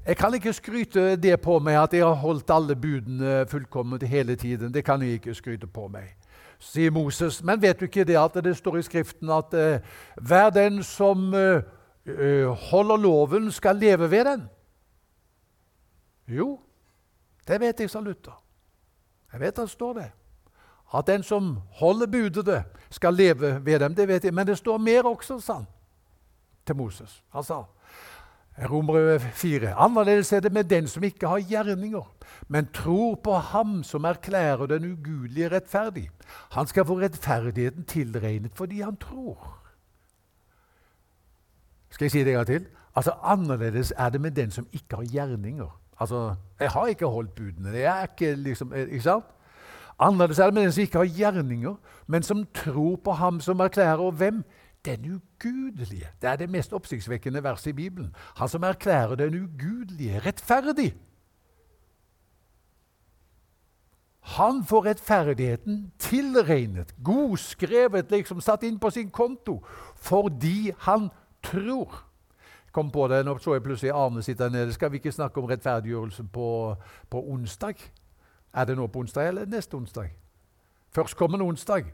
'Jeg 0.07 0.17
kan 0.17 0.33
ikke 0.33 0.53
skryte 0.53 1.15
det 1.15 1.41
på 1.41 1.59
meg 1.59 1.83
at 1.83 1.93
jeg 1.93 2.05
har 2.05 2.13
holdt 2.13 2.49
alle 2.49 2.75
budene 2.75 3.45
fullkomment 3.47 4.03
hele 4.03 4.35
tiden.' 4.35 4.73
Det 4.73 4.85
kan 4.85 5.01
jeg 5.01 5.11
ikke 5.11 5.33
skryte 5.33 5.67
på 5.67 5.87
meg. 5.87 6.15
Sier 6.59 6.91
Moses. 6.91 7.43
Men 7.43 7.61
vet 7.61 7.79
du 7.79 7.85
ikke 7.85 8.03
det 8.03 8.17
at 8.17 8.43
det 8.43 8.57
står 8.57 8.77
i 8.77 8.81
Skriften 8.81 9.29
at 9.29 9.53
eh, 9.53 9.79
hver 10.15 10.49
den 10.49 10.83
som 10.83 11.33
holder 12.69 12.97
loven, 12.97 13.51
skal 13.51 13.75
leve 13.75 14.11
ved 14.11 14.25
den? 14.25 14.49
Jo, 16.27 16.59
det 17.47 17.59
vet 17.61 17.79
jeg, 17.79 17.89
sa 17.89 17.99
Luther. 17.99 18.41
Jeg 19.33 19.41
vet 19.41 19.57
det 19.57 19.69
står 19.69 19.93
det. 19.93 20.11
At 20.95 21.07
den 21.07 21.23
som 21.23 21.59
holder 21.79 22.07
budene, 22.07 22.63
skal 22.89 23.13
leve 23.13 23.65
ved 23.65 23.79
dem. 23.79 23.95
Det 23.95 24.07
vet 24.07 24.23
jeg. 24.23 24.33
Men 24.33 24.47
det 24.47 24.57
står 24.57 24.77
mer 24.77 25.03
også, 25.03 25.39
sa 25.39 25.53
han 25.53 25.65
til 26.65 26.75
Moses. 26.75 27.23
Han 27.33 27.43
sa 27.43 27.63
Romerbrevet 28.55 29.21
4. 29.21 29.73
Annerledes 29.75 30.31
er 30.33 30.39
det 30.39 30.53
med 30.53 30.63
den 30.63 30.87
som 30.87 31.03
ikke 31.03 31.27
har 31.27 31.43
gjerninger, 31.43 32.05
men 32.47 32.69
tror 32.73 33.15
på 33.15 33.33
Ham 33.33 33.83
som 33.83 34.05
erklærer 34.07 34.65
den 34.65 34.93
ugudelige 34.93 35.49
rettferdig. 35.51 36.09
Han 36.51 36.67
skal 36.67 36.85
få 36.85 36.99
rettferdigheten 37.01 37.83
tilregnet 37.83 38.55
fordi 38.55 38.81
han 38.81 38.95
tror. 38.95 39.64
Skal 41.95 42.05
jeg 42.05 42.11
si 42.11 42.19
det 42.19 42.27
en 42.27 42.33
gang 42.33 42.47
til? 42.47 42.65
Altså, 42.95 43.11
Annerledes 43.23 43.93
er 43.97 44.09
det 44.09 44.21
med 44.21 44.31
den 44.31 44.51
som 44.51 44.67
ikke 44.73 44.95
har 44.95 45.03
gjerninger. 45.03 45.81
Altså, 45.99 46.35
Jeg 46.59 46.69
har 46.69 46.87
ikke 46.87 47.05
holdt 47.05 47.35
budene. 47.35 47.71
Det 47.71 47.85
er 47.85 48.01
ikke 48.01 48.35
liksom, 48.35 48.73
eh, 48.73 48.79
ikke 48.79 49.01
sant? 49.01 49.25
Annerledes 49.99 50.39
er 50.39 50.45
det 50.45 50.53
med 50.53 50.61
den 50.61 50.71
som 50.71 50.81
ikke 50.81 50.97
har 50.97 51.05
gjerninger, 51.05 51.75
men 52.07 52.23
som 52.23 52.45
tror 52.53 52.95
på 52.95 53.11
ham 53.11 53.39
som 53.39 53.59
erklærer 53.59 54.11
hvem? 54.11 54.43
Den 54.85 55.05
ugudelige. 55.05 56.07
Det 56.21 56.29
er 56.29 56.35
det 56.35 56.49
mest 56.49 56.73
oppsiktsvekkende 56.73 57.43
verset 57.43 57.67
i 57.67 57.73
Bibelen. 57.73 58.15
Han 58.37 58.47
som 58.47 58.63
erklærer 58.63 59.15
den 59.15 59.43
ugudelige 59.43 60.19
rettferdig. 60.19 60.95
Han 64.21 64.65
får 64.65 64.85
rettferdigheten 64.85 65.91
tilregnet, 65.99 66.95
godskrevet, 67.03 68.11
liksom 68.11 68.41
satt 68.41 68.63
inn 68.63 68.79
på 68.79 68.89
sin 68.89 69.09
konto, 69.09 69.65
fordi 69.95 70.71
han 70.79 71.09
tror 71.51 72.03
kom 72.75 72.91
på 72.91 73.07
det, 73.07 73.23
Nå 73.25 73.37
så 73.39 73.55
jeg 73.55 73.63
plutselig 73.63 73.93
Arne 73.95 74.23
sitter 74.23 74.49
nede. 74.51 74.73
Skal 74.73 74.91
vi 74.91 74.99
ikke 74.99 75.11
snakke 75.11 75.39
om 75.39 75.47
rettferdiggjørelse 75.47 76.23
på, 76.33 76.75
på 77.09 77.21
onsdag? 77.31 77.75
Er 78.53 78.65
det 78.65 78.75
nå 78.77 78.87
på 78.87 78.99
onsdag 78.99 79.27
eller 79.27 79.45
neste 79.45 79.77
onsdag? 79.77 80.09
Førstkommende 80.95 81.45
onsdag. 81.45 81.87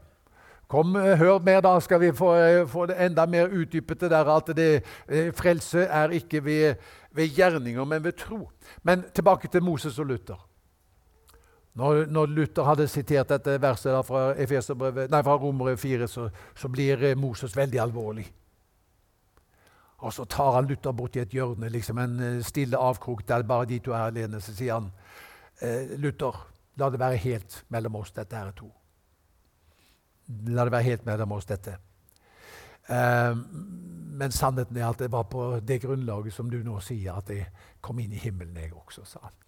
Kom, 0.68 0.96
eh, 0.96 1.18
Hør 1.18 1.38
mer, 1.38 1.60
da 1.60 1.80
skal 1.80 2.00
vi 2.00 2.12
få, 2.12 2.34
eh, 2.34 2.66
få 2.66 2.86
det 2.86 2.96
enda 2.98 3.26
mer 3.26 3.46
utdypet. 3.46 4.00
der 4.00 4.36
At 4.36 4.56
det, 4.56 4.82
eh, 5.08 5.32
frelse 5.32 5.78
er 5.78 6.08
ikke 6.08 6.44
ved, 6.44 6.74
ved, 7.12 7.28
gjerninger, 7.28 7.84
men 7.84 8.04
ved 8.04 8.12
tro. 8.12 8.50
Men 8.82 9.04
tilbake 9.14 9.48
til 9.48 9.62
Moses 9.62 9.98
og 9.98 10.06
Luther. 10.06 10.48
Når, 11.74 12.06
når 12.06 12.26
Luther 12.26 12.62
hadde 12.62 12.88
sitert 12.88 13.28
dette 13.28 13.62
verset 13.62 14.06
fra, 14.06 15.22
fra 15.22 15.36
Romere 15.36 15.76
4, 15.76 16.08
så, 16.08 16.30
så 16.56 16.68
blir 16.68 17.14
Moses 17.14 17.56
veldig 17.56 17.80
alvorlig. 17.80 18.32
Og 20.02 20.12
så 20.12 20.24
tar 20.24 20.56
han 20.56 20.66
Luther 20.66 20.92
bort 20.92 21.16
i 21.16 21.22
et 21.22 21.34
hjørne, 21.34 21.68
liksom 21.70 21.98
en 22.02 22.20
eh, 22.20 22.40
stille 22.42 22.78
avkrok 22.78 23.22
der 23.28 23.44
bare 23.46 23.68
de 23.70 23.78
to 23.78 23.94
er 23.94 24.08
alene. 24.10 24.40
Så 24.42 24.54
sier 24.56 24.80
han, 24.80 24.88
eh, 25.62 25.94
Luther, 25.98 26.40
la 26.76 26.88
det 26.90 26.98
være 27.00 27.20
helt 27.22 27.62
mellom 27.70 28.00
oss, 28.00 28.10
dette 28.16 28.36
her 28.36 28.50
to. 28.58 28.70
La 30.50 30.64
det 30.66 30.74
være 30.74 30.88
helt 30.88 31.06
mellom 31.06 31.36
oss, 31.36 31.46
dette. 31.46 31.76
Eh, 32.90 33.36
men 34.22 34.34
sannheten 34.34 34.76
er 34.76 34.88
at 34.88 34.98
det 34.98 35.12
var 35.12 35.28
på 35.30 35.60
det 35.62 35.84
grunnlaget 35.84 36.34
som 36.34 36.50
du 36.50 36.58
nå 36.66 36.80
sier, 36.82 37.14
at 37.22 37.30
jeg 37.30 37.46
kom 37.80 38.02
inn 38.02 38.12
i 38.12 38.24
himmelen, 38.24 38.58
jeg 38.58 38.74
også, 38.74 39.06
sa 39.06 39.22
han. 39.22 39.38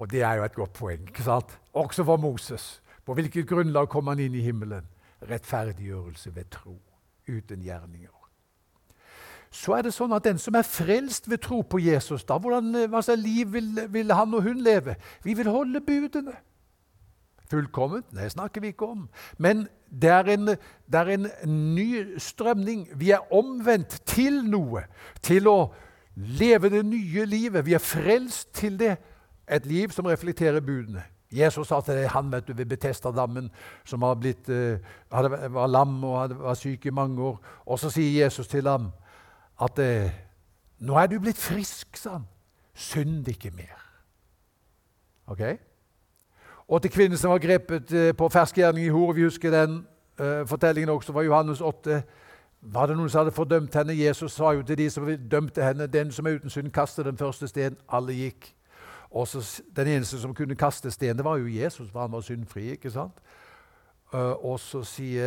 Og 0.00 0.08
det 0.14 0.22
er 0.22 0.38
jo 0.38 0.46
et 0.46 0.54
godt 0.54 0.78
poeng. 0.78 1.08
ikke 1.08 1.26
sant? 1.26 1.58
Også 1.74 2.04
for 2.06 2.16
Moses. 2.16 2.80
På 3.04 3.18
hvilket 3.18 3.48
grunnlag 3.50 3.90
kom 3.90 4.06
han 4.06 4.22
inn 4.22 4.38
i 4.38 4.46
himmelen? 4.46 4.86
Rettferdiggjørelse 5.26 6.36
ved 6.36 6.48
tro, 6.54 6.78
uten 7.28 7.60
gjerninger 7.60 8.19
så 9.50 9.74
er 9.74 9.82
det 9.82 9.90
sånn 9.94 10.12
at 10.14 10.22
den 10.24 10.38
som 10.38 10.54
er 10.54 10.66
frelst 10.66 11.26
ved 11.30 11.42
tro 11.42 11.64
på 11.66 11.80
Jesus, 11.82 12.22
da, 12.26 12.36
hvordan, 12.38 12.86
hva 12.90 13.02
slags 13.02 13.24
liv 13.24 13.50
vil, 13.50 13.72
vil, 13.90 14.12
han 14.14 14.34
og 14.38 14.46
hun 14.46 14.62
leve? 14.62 14.94
Vi 15.26 15.34
vil 15.34 15.50
holde 15.50 15.82
budene. 15.82 16.36
fullkomment. 17.50 18.06
Det 18.14 18.30
snakker 18.30 18.60
vi 18.60 18.70
ikke 18.70 18.86
om. 18.86 19.08
Men 19.38 19.66
det 19.90 20.10
er, 20.10 20.28
en, 20.30 20.46
det 20.86 21.00
er 21.00 21.08
en 21.16 21.26
ny 21.74 22.18
strømning. 22.18 22.88
Vi 22.94 23.10
er 23.10 23.32
omvendt 23.34 24.00
til 24.06 24.44
noe. 24.46 24.84
Til 25.22 25.48
å 25.50 25.72
leve 26.14 26.70
det 26.70 26.84
nye 26.86 27.24
livet. 27.26 27.66
Vi 27.66 27.74
er 27.74 27.82
frelst 27.82 28.52
til 28.54 28.78
det. 28.78 28.96
Et 29.50 29.66
liv 29.66 29.90
som 29.90 30.06
reflekterer 30.06 30.62
budene. 30.62 31.02
Jesus 31.32 31.68
sa 31.68 31.80
til 31.82 32.06
han 32.10 32.30
vet 32.30 32.46
du, 32.46 32.54
ved 32.54 32.66
Betestadammen, 32.70 33.50
som 33.84 34.06
blitt, 34.18 34.48
uh, 34.48 34.78
hadde, 35.10 35.50
var 35.50 35.66
lam 35.66 36.04
og 36.04 36.20
hadde, 36.20 36.38
var 36.38 36.54
syk 36.54 36.86
i 36.86 36.94
mange 36.94 37.22
år. 37.22 37.38
Og 37.66 37.78
så 37.78 37.90
sier 37.90 38.24
Jesus 38.24 38.48
til 38.48 38.68
ham 38.68 38.92
at 39.62 39.78
eh, 39.78 40.10
'Nå 40.78 40.96
er 40.96 41.06
du 41.06 41.20
blitt 41.20 41.36
frisk', 41.36 41.96
sa 41.96 42.10
han. 42.10 42.24
'Synd 42.74 43.28
ikke 43.28 43.50
mer'. 43.50 43.86
Ok? 45.26 45.40
Og 46.68 46.82
til 46.82 46.90
kvinnen 46.90 47.18
som 47.18 47.30
var 47.30 47.38
grepet 47.38 47.92
eh, 47.92 48.16
på 48.16 48.28
ferskgjerning 48.28 48.86
i 48.86 48.88
hor, 48.88 49.12
vi 49.12 49.22
husker 49.22 49.50
den 49.50 49.86
fortellingen 50.46 50.88
også 50.88 51.12
fra 51.12 51.22
Johannes 51.22 51.60
8. 51.60 52.02
Var 52.60 52.86
det 52.86 52.96
noen 52.96 53.08
som 53.08 53.18
hadde 53.18 53.32
fordømt 53.32 53.74
henne? 53.74 53.96
Jesus 53.96 54.32
sa 54.32 54.50
jo 54.52 54.62
til 54.62 54.78
de 54.78 54.90
som 54.90 55.06
dømte 55.30 55.64
henne, 55.64 55.86
'Den 55.86 56.12
som 56.12 56.26
er 56.26 56.34
uten 56.34 56.50
synd, 56.50 56.72
kaster 56.72 57.02
den 57.02 57.18
første 57.18 57.48
sten.' 57.48 57.76
Alle 57.88 58.12
gikk. 58.12 58.54
Også 59.10 59.62
Den 59.76 59.86
eneste 59.86 60.20
som 60.20 60.34
kunne 60.34 60.54
kaste 60.54 60.90
sten, 60.90 61.16
det 61.16 61.24
var 61.24 61.36
jo 61.36 61.46
Jesus, 61.46 61.90
for 61.90 62.00
han 62.00 62.12
var 62.12 62.20
syndfri. 62.20 62.70
ikke 62.70 62.90
sant? 62.90 63.12
Uh, 64.14 64.44
og 64.44 64.60
så 64.60 64.82
sier 64.82 65.24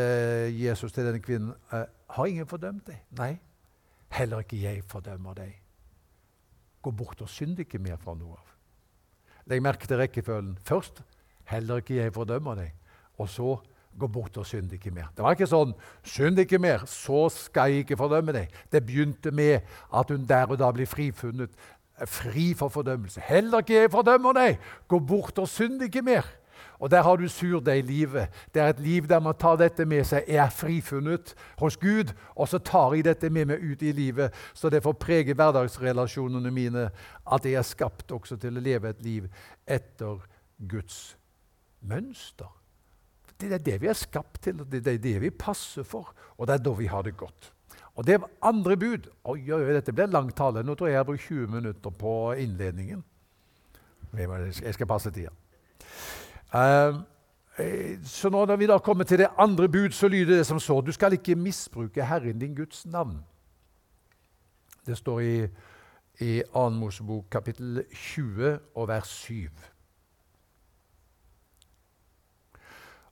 Jesus 0.48 0.92
til 0.92 1.06
denne 1.06 1.20
kvinnen, 1.20 1.54
uh, 1.74 1.80
'Har 2.10 2.26
ingen 2.26 2.48
fordømt 2.48 2.88
deg?' 2.88 3.02
Nei, 3.12 3.40
heller 4.14 4.44
ikke 4.44 4.62
jeg 4.62 4.84
fordømmer 4.90 5.36
deg. 5.38 5.54
Gå 6.84 6.92
bort 6.92 7.22
og 7.24 7.30
synd 7.32 7.60
ikke 7.64 7.82
mer 7.82 7.98
fra 8.02 8.16
noe 8.18 8.38
av. 8.38 8.50
Legg 9.50 9.64
merke 9.64 9.88
til 9.88 10.00
rekkefølgen. 10.00 10.58
Først 10.64 11.04
'Heller 11.44 11.82
ikke 11.82 11.96
jeg 11.96 12.14
fordømmer 12.14 12.56
deg'. 12.56 12.72
Og 13.18 13.30
så 13.30 13.60
'Gå 14.00 14.08
bort 14.08 14.38
og 14.38 14.46
synd 14.46 14.74
ikke 14.74 14.92
mer'. 14.92 15.12
Det 15.16 15.24
var 15.24 15.32
ikke 15.36 15.48
sånn 15.48 15.74
'Synd 16.04 16.40
ikke 16.40 16.60
mer, 16.60 16.86
så 16.86 17.30
skal 17.30 17.72
jeg 17.72 17.80
ikke 17.80 17.98
fordømme 17.98 18.32
deg'. 18.32 18.48
Det 18.72 18.86
begynte 18.86 19.32
med 19.32 19.62
at 19.94 20.10
hun 20.10 20.26
der 20.26 20.46
og 20.46 20.60
da 20.60 20.72
blir 20.72 20.86
frifunnet 20.86 21.50
fri 22.06 22.54
for 22.54 22.70
fordømmelse. 22.70 23.22
Heller 23.22 23.62
ikke 23.62 23.74
jeg 23.74 23.92
fordømmer 23.92 24.34
deg! 24.34 24.60
Gå 24.88 25.00
bort 25.00 25.40
og 25.40 25.48
synd 25.48 25.82
ikke 25.82 26.02
mer. 26.02 26.26
Og 26.80 26.92
Der 26.92 27.02
har 27.02 27.16
du 27.16 27.28
surdeiglivet. 27.28 28.30
Det 28.54 28.62
er 28.62 28.70
et 28.70 28.80
liv 28.80 29.08
der 29.08 29.20
man 29.20 29.36
tar 29.40 29.56
dette 29.56 29.86
med 29.86 30.04
seg. 30.04 30.24
Er 30.28 30.50
frifunnet 30.50 31.36
hos 31.60 31.78
Gud, 31.78 32.14
og 32.36 32.48
så 32.48 32.58
tar 32.58 32.94
jeg 32.94 33.06
dette 33.06 33.30
med 33.30 33.46
meg 33.46 33.64
ut 33.64 33.82
i 33.82 33.92
livet, 33.92 34.34
så 34.54 34.70
det 34.70 34.84
får 34.84 34.94
prege 35.00 35.34
hverdagsrelasjonene 35.34 36.52
mine. 36.52 36.90
At 37.26 37.46
jeg 37.46 37.54
er 37.54 37.68
skapt 37.68 38.12
også 38.12 38.38
til 38.38 38.58
å 38.58 38.64
leve 38.64 38.90
et 38.90 39.02
liv 39.04 39.30
etter 39.68 40.20
Guds 40.58 41.18
mønster. 41.82 42.52
Det 43.40 43.52
er 43.52 43.64
det 43.64 43.82
vi 43.82 43.90
er 43.92 43.98
skapt 43.98 44.44
til, 44.44 44.64
det 44.70 44.88
er 44.88 45.02
det 45.02 45.18
vi 45.22 45.30
passer 45.30 45.84
for, 45.84 46.14
og 46.38 46.48
det 46.48 46.56
er 46.56 46.64
da 46.64 46.74
vi 46.78 46.88
har 46.88 47.04
det 47.04 47.18
godt. 47.18 47.52
Og 47.96 48.06
det 48.08 48.16
er 48.16 48.28
andre 48.42 48.78
bud 48.78 49.10
Oi, 49.30 49.40
oi, 49.54 49.62
dette 49.76 49.94
ble 49.94 50.08
lang 50.10 50.32
tale. 50.36 50.64
Nå 50.66 50.76
tror 50.76 50.90
jeg 50.90 50.96
jeg 50.96 51.04
har 51.04 51.08
brukt 51.08 51.28
20 51.28 51.52
minutter 51.54 51.94
på 51.94 52.14
innledningen. 52.42 53.04
Jeg 54.18 54.74
skal 54.74 54.90
passe 54.90 55.12
tida. 55.14 55.34
Uh, 56.54 57.02
så 58.06 58.30
når 58.30 58.56
vi 58.56 58.68
da 58.70 58.78
kommer 58.78 59.04
til 59.04 59.20
det 59.20 59.28
andre 59.38 59.70
bud, 59.70 59.90
så 59.90 60.08
lyder 60.08 60.38
det 60.38 60.46
som 60.46 60.60
så 60.60 60.82
Du 60.82 60.92
skal 60.92 61.14
ikke 61.14 61.36
misbruke 61.36 62.06
Herren 62.06 62.40
din 62.40 62.56
Guds 62.56 62.86
navn. 62.86 63.24
Det 64.86 64.98
står 64.98 65.20
i, 65.20 65.48
i 66.20 66.42
2. 66.54 66.70
Mosebok 66.70 67.26
kapittel 67.32 67.84
20 67.94 68.60
og 68.76 68.88
vers 68.88 69.08
7. 69.08 69.50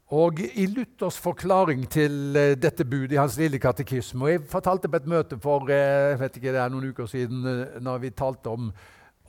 Og 0.07 0.39
I 0.39 0.65
Luthers 0.65 1.19
forklaring 1.19 1.89
til 1.89 2.38
uh, 2.38 2.62
dette 2.62 2.86
budet 2.86 3.12
i 3.12 3.21
hans 3.21 3.38
lille 3.38 3.60
katekisme 3.60 4.25
og 4.25 4.31
Jeg 4.31 4.41
fortalte 4.50 4.89
på 4.89 4.95
et 4.95 5.07
møte 5.07 5.39
for 5.39 5.69
jeg 5.69 6.19
vet 6.19 6.36
ikke, 6.38 6.51
det 6.51 6.60
er 6.62 6.69
noen 6.69 6.89
uker 6.89 7.05
siden 7.05 7.67
når 7.81 7.98
vi 7.98 8.10
talte 8.10 8.50
om, 8.50 8.74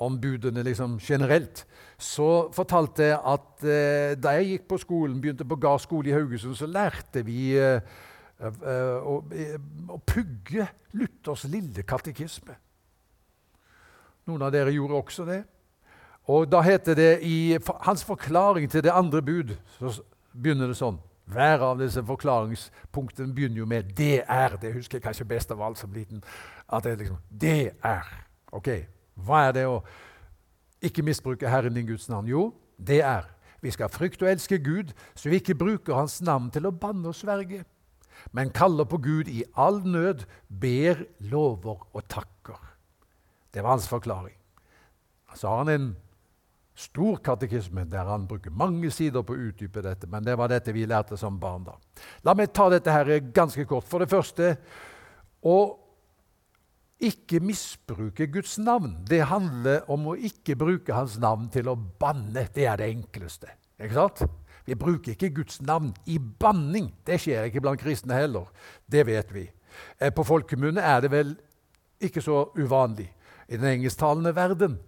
om 0.02 0.18
budene 0.20 0.64
liksom 0.66 0.98
generelt. 1.02 1.64
Så 1.98 2.48
fortalte 2.54 3.12
jeg 3.12 3.18
at 3.34 3.64
da 4.18 4.34
jeg 4.38 4.48
gikk 4.48 4.68
på 4.72 4.78
skolen, 4.82 5.20
begynte 5.22 5.46
på 5.46 5.58
Gard 5.62 5.84
skole 5.84 6.10
i 6.10 6.16
Haugesund, 6.16 6.56
så 6.58 6.66
lærte 6.66 7.22
vi 7.26 7.54
å, 7.62 9.14
å 9.22 9.98
pugge 10.02 10.66
Luthers 10.98 11.46
lille 11.50 11.86
katekisme. 11.86 12.56
Noen 14.26 14.42
av 14.46 14.52
dere 14.54 14.74
gjorde 14.74 14.98
også 14.98 15.26
det. 15.28 15.42
Og 16.30 16.46
da 16.50 16.60
heter 16.62 16.94
det 16.94 17.12
i 17.26 17.58
hans 17.86 18.04
forklaring 18.06 18.70
til 18.70 18.84
det 18.84 18.94
andre 18.94 19.22
bud 19.22 19.56
så 19.78 19.96
begynner 20.32 20.70
det 20.70 20.78
sånn. 20.78 21.00
Hver 21.32 21.62
av 21.64 21.80
disse 21.80 22.02
forklaringspunktene 22.06 23.34
begynner 23.34 23.62
jo 23.62 23.66
med 23.66 23.94
'det 23.96 24.24
er'. 24.28 24.56
Det 24.60 24.72
husker 24.74 24.98
jeg 24.98 25.02
kanskje 25.02 25.24
best 25.24 25.50
av 25.50 25.62
alt 25.62 25.78
som 25.78 25.92
liten. 25.92 26.22
At 26.68 26.84
det 26.84 26.92
er 26.92 26.96
liksom 26.96 27.18
'Det 27.30 27.72
er'. 27.84 28.12
Ok, 28.52 28.68
Hva 29.14 29.46
er 29.48 29.54
det 29.56 29.66
å 29.68 29.82
ikke 30.82 31.04
misbruke 31.06 31.50
Herren 31.50 31.76
din 31.76 31.86
Guds 31.86 32.08
navn? 32.10 32.30
Jo, 32.30 32.50
det 32.78 33.02
er 33.06 33.28
vi 33.62 33.70
skal 33.70 33.92
frykte 33.92 34.26
og 34.26 34.32
elske 34.32 34.58
Gud, 34.58 34.90
så 35.14 35.30
vi 35.30 35.38
ikke 35.38 35.54
bruker 35.54 35.94
Hans 35.94 36.18
navn 36.24 36.48
til 36.50 36.66
å 36.66 36.74
banne 36.74 37.12
og 37.12 37.14
sverge, 37.14 37.62
men 38.34 38.50
kaller 38.54 38.88
på 38.90 38.98
Gud 39.02 39.30
i 39.30 39.44
all 39.58 39.80
nød, 39.86 40.24
ber, 40.48 41.04
lover 41.30 41.84
og 41.92 42.02
takker. 42.10 42.58
Det 43.54 43.62
var 43.62 43.76
hans 43.76 43.88
forklaring. 43.90 44.34
Så 45.34 45.48
har 45.48 45.62
han 45.62 45.70
en 45.72 45.88
stor 46.74 47.18
katekisme 47.24 47.84
der 47.90 48.08
han 48.08 48.24
bruker 48.28 48.54
mange 48.54 48.90
sider 48.94 49.24
på 49.26 49.34
å 49.34 49.48
utdype 49.48 49.82
dette. 49.84 50.08
Men 50.08 50.24
det 50.24 50.36
var 50.38 50.48
dette 50.52 50.72
vi 50.72 50.86
lærte 50.88 51.18
som 51.20 51.38
barn 51.40 51.66
da. 51.66 51.76
La 52.24 52.34
meg 52.38 52.52
ta 52.54 52.68
dette 52.72 52.94
her 52.94 53.10
ganske 53.34 53.66
kort. 53.68 53.88
For 53.88 54.00
det 54.00 54.10
første 54.12 54.54
å 55.42 55.58
ikke 57.02 57.40
misbruke 57.42 58.26
Guds 58.30 58.58
navn. 58.62 58.96
Det 59.08 59.24
handler 59.30 59.88
om 59.90 60.12
å 60.12 60.16
ikke 60.16 60.56
bruke 60.58 60.94
Hans 60.94 61.18
navn 61.22 61.48
til 61.52 61.70
å 61.70 61.76
banne. 61.76 62.46
Det 62.54 62.66
er 62.68 62.78
det 62.80 62.90
enkleste. 62.92 63.50
Ikke 63.82 63.96
sant? 63.98 64.22
Vi 64.66 64.76
bruker 64.78 65.16
ikke 65.16 65.32
Guds 65.34 65.60
navn 65.66 65.90
i 66.06 66.18
banning. 66.18 66.92
Det 67.06 67.18
skjer 67.20 67.48
ikke 67.48 67.64
blant 67.64 67.82
kristne 67.82 68.14
heller. 68.14 68.46
Det 68.86 69.02
vet 69.08 69.34
vi. 69.34 69.48
Eh, 69.98 70.12
på 70.14 70.24
folkemunne 70.26 70.82
er 70.82 71.02
det 71.02 71.10
vel 71.12 71.34
ikke 72.02 72.22
så 72.22 72.44
uvanlig. 72.58 73.08
I 73.48 73.58
den 73.58 73.68
engelsktalende 73.76 74.34
verden 74.36 74.78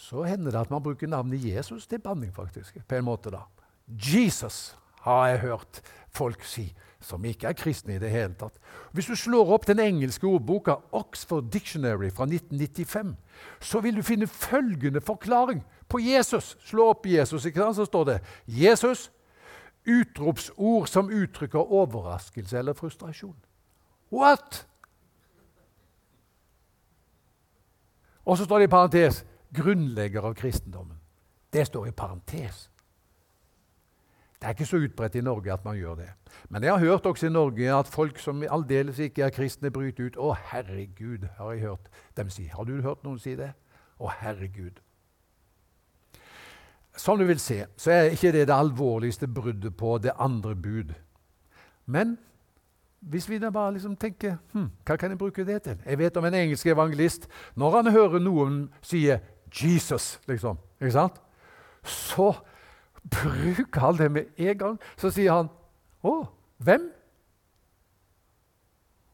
så 0.00 0.22
hender 0.24 0.54
det 0.54 0.62
at 0.62 0.70
man 0.72 0.82
bruker 0.82 1.10
navnet 1.10 1.42
Jesus 1.44 1.86
til 1.86 2.00
banning, 2.00 2.32
faktisk. 2.34 2.78
på 2.88 2.94
en 2.94 3.04
måte 3.04 3.30
da. 3.30 3.42
Jesus 3.86 4.76
har 5.02 5.28
jeg 5.28 5.40
hørt 5.40 5.82
folk 6.14 6.44
si, 6.44 6.70
som 7.00 7.24
ikke 7.24 7.48
er 7.48 7.56
kristne 7.56 7.96
i 7.96 8.00
det 8.02 8.10
hele 8.12 8.34
tatt. 8.38 8.56
Hvis 8.92 9.08
du 9.08 9.16
slår 9.16 9.52
opp 9.54 9.66
den 9.66 9.80
engelske 9.80 10.26
ordboka 10.28 10.76
Oxford 10.92 11.48
Dictionary 11.52 12.10
fra 12.12 12.26
1995, 12.28 13.14
så 13.60 13.80
vil 13.80 13.96
du 13.96 14.02
finne 14.04 14.28
følgende 14.28 15.00
forklaring 15.00 15.62
på 15.88 16.00
Jesus. 16.04 16.56
Slå 16.64 16.90
opp 16.92 17.06
Jesus, 17.06 17.46
ikke 17.46 17.62
sant? 17.62 17.76
så 17.76 17.88
står 17.88 18.04
det 18.04 18.18
Jesus. 18.46 19.08
Utropsord 19.88 20.90
som 20.92 21.08
uttrykker 21.08 21.72
overraskelse 21.72 22.58
eller 22.58 22.76
frustrasjon. 22.76 23.36
What? 24.12 24.66
Og 28.24 28.38
så 28.38 28.44
står 28.44 28.58
det 28.58 28.68
i 28.68 28.74
parentes 28.74 29.24
grunnlegger 29.56 30.26
av 30.28 30.34
kristendommen. 30.34 30.98
Det 31.52 31.64
står 31.66 31.88
i 31.88 31.96
parentes. 31.96 32.68
Det 34.40 34.46
er 34.46 34.54
ikke 34.56 34.66
så 34.66 34.76
utbredt 34.80 35.14
i 35.14 35.20
Norge 35.20 35.52
at 35.52 35.64
man 35.64 35.76
gjør 35.76 35.94
det. 35.94 36.08
Men 36.48 36.62
jeg 36.64 36.72
har 36.72 36.78
hørt 36.78 37.06
også 37.06 37.26
i 37.26 37.30
Norge 37.30 37.74
at 37.78 37.88
folk 37.88 38.18
som 38.18 38.42
aldeles 38.42 38.98
ikke 38.98 39.22
er 39.22 39.30
kristne, 39.30 39.70
bryter 39.70 40.06
ut 40.06 40.16
'Å, 40.16 40.34
herregud', 40.34 41.28
har 41.36 41.52
jeg 41.52 41.60
hørt 41.60 41.90
dem 42.16 42.30
si. 42.30 42.44
Har 42.44 42.64
du 42.64 42.80
hørt 42.82 43.04
noen 43.04 43.18
si 43.18 43.36
det? 43.36 43.52
Å, 44.00 44.08
herregud. 44.08 44.80
Som 46.96 47.18
du 47.18 47.24
vil 47.24 47.38
se, 47.38 47.66
så 47.76 47.90
er 47.90 48.10
ikke 48.10 48.32
det 48.32 48.48
det 48.48 48.56
alvorligste 48.56 49.28
bruddet 49.28 49.76
på 49.76 49.98
det 49.98 50.12
andre 50.18 50.56
bud. 50.56 50.94
Men 51.86 52.18
hvis 53.00 53.28
vi 53.28 53.38
da 53.38 53.50
bare 53.50 53.72
liksom 53.72 53.96
tenker 53.96 54.36
hm, 54.52 54.70
Hva 54.84 54.96
kan 54.96 55.10
jeg 55.10 55.18
bruke 55.18 55.44
det 55.44 55.62
til? 55.62 55.76
Jeg 55.86 55.98
vet 55.98 56.16
om 56.16 56.24
en 56.24 56.34
engelsk 56.34 56.66
evangelist. 56.66 57.28
Når 57.56 57.76
han 57.76 57.92
hører 57.92 58.18
noen 58.18 58.70
si 58.82 59.06
Jesus, 59.62 60.20
liksom. 60.28 60.58
Ikke 60.80 60.92
sant? 60.92 61.20
Så 61.84 62.34
bruker 63.02 63.80
han 63.80 63.98
det 63.98 64.10
med 64.12 64.24
en 64.36 64.58
gang. 64.58 64.78
Så 64.96 65.10
sier 65.10 65.32
han 65.32 65.48
'Å, 66.04 66.26
hvem?' 66.58 66.90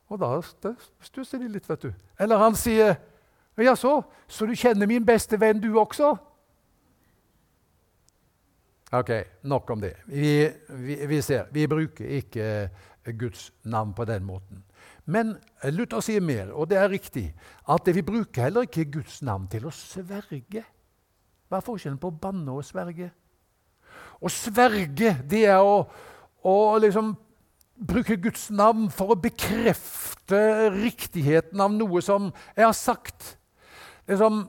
Og 0.08 0.20
da 0.20 0.40
stusser 1.00 1.38
de 1.38 1.48
litt, 1.48 1.68
vet 1.68 1.82
du. 1.82 1.92
Eller 2.18 2.38
han 2.38 2.54
sier 2.54 2.96
'Jaså, 3.58 4.02
så 4.28 4.46
du 4.46 4.54
kjenner 4.54 4.86
min 4.86 5.06
beste 5.06 5.40
venn, 5.40 5.60
du 5.60 5.78
også?' 5.78 6.16
Ok, 8.92 9.10
nok 9.42 9.70
om 9.70 9.80
det. 9.80 9.96
Vi, 10.06 10.48
vi, 10.68 11.06
vi 11.06 11.20
ser. 11.22 11.46
Vi 11.52 11.66
bruker 11.66 12.06
ikke 12.06 12.70
Guds 13.18 13.52
navn 13.64 13.94
på 13.94 14.04
den 14.04 14.24
måten. 14.24 14.62
Men 15.04 15.36
Luther 15.64 16.00
sier 16.00 16.20
mer, 16.20 16.52
og 16.52 16.70
det 16.70 16.78
er 16.78 16.90
riktig, 16.90 17.34
at 17.68 17.86
vi 17.94 18.02
bruker 18.02 18.42
heller 18.42 18.66
ikke 18.66 18.84
Guds 18.98 19.22
navn 19.22 19.46
til 19.50 19.66
å 19.66 19.74
sverge. 19.74 20.64
Hva 21.46 21.58
er 21.58 21.66
forskjellen 21.66 21.98
på 21.98 22.10
å 22.10 22.18
banne 22.22 22.54
og 22.54 22.64
sverge? 22.66 23.10
Å 24.20 24.32
sverge, 24.32 25.14
det 25.28 25.44
er 25.50 25.60
å, 25.60 25.82
å 26.46 26.56
liksom 26.82 27.14
bruke 27.76 28.16
Guds 28.20 28.48
navn 28.54 28.88
for 28.92 29.12
å 29.12 29.20
bekrefte 29.20 30.40
riktigheten 30.74 31.60
av 31.60 31.74
noe 31.76 32.00
som 32.04 32.30
jeg 32.56 32.64
har 32.64 32.76
sagt. 32.76 33.34
Liksom, 34.08 34.46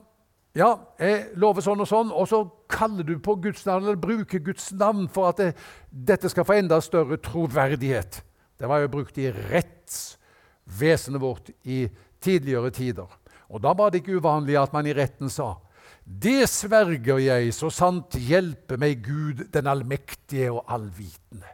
ja, 0.56 0.70
jeg 1.00 1.36
lover 1.38 1.64
sånn 1.64 1.84
og 1.84 1.90
sånn, 1.90 2.14
og 2.14 2.28
så 2.30 2.42
kaller 2.72 3.06
du 3.06 3.18
på 3.22 3.36
Guds 3.42 3.66
navn, 3.68 3.84
eller 3.84 4.00
bruker 4.00 4.42
Guds 4.44 4.70
navn 4.72 5.06
for 5.12 5.30
at 5.30 5.42
det, 5.42 5.52
dette 5.90 6.30
skal 6.32 6.46
få 6.48 6.58
enda 6.58 6.80
større 6.84 7.20
troverdighet. 7.22 8.22
Det 8.58 8.68
var 8.68 8.82
jo 8.82 8.90
brukt 8.96 9.18
i 9.20 9.28
rettsvesenet 9.30 11.22
vårt 11.22 11.52
i 11.68 11.84
tidligere 12.24 12.72
tider. 12.74 13.06
Og 13.48 13.62
Da 13.62 13.72
var 13.76 13.90
det 13.90 14.02
ikke 14.02 14.18
uvanlig 14.18 14.58
at 14.60 14.72
man 14.74 14.86
i 14.88 14.96
retten 14.96 15.30
sa 15.32 15.54
det 16.08 16.48
sverger 16.48 17.18
jeg, 17.20 17.52
så 17.52 17.68
sant 17.68 18.16
hjelpe 18.16 18.78
meg 18.80 19.02
Gud 19.04 19.44
den 19.52 19.66
allmektige 19.68 20.48
og 20.54 20.64
allvitende. 20.72 21.50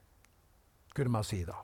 Kunne 0.94 1.10
man 1.10 1.26
si 1.26 1.40
da. 1.42 1.56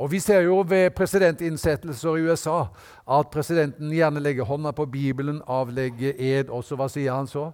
Og 0.00 0.10
Vi 0.10 0.18
ser 0.18 0.40
jo 0.48 0.64
ved 0.66 0.90
presidentinnsettelser 0.96 2.16
i 2.16 2.26
USA 2.26 2.64
at 3.06 3.30
presidenten 3.30 3.92
gjerne 3.92 4.20
legger 4.20 4.48
hånda 4.48 4.72
på 4.72 4.88
Bibelen, 4.90 5.42
avlegger 5.46 6.16
ed, 6.18 6.50
og 6.50 6.64
så 6.64 6.78
hva 6.80 6.88
sier 6.90 7.14
han 7.14 7.28
så? 7.30 7.50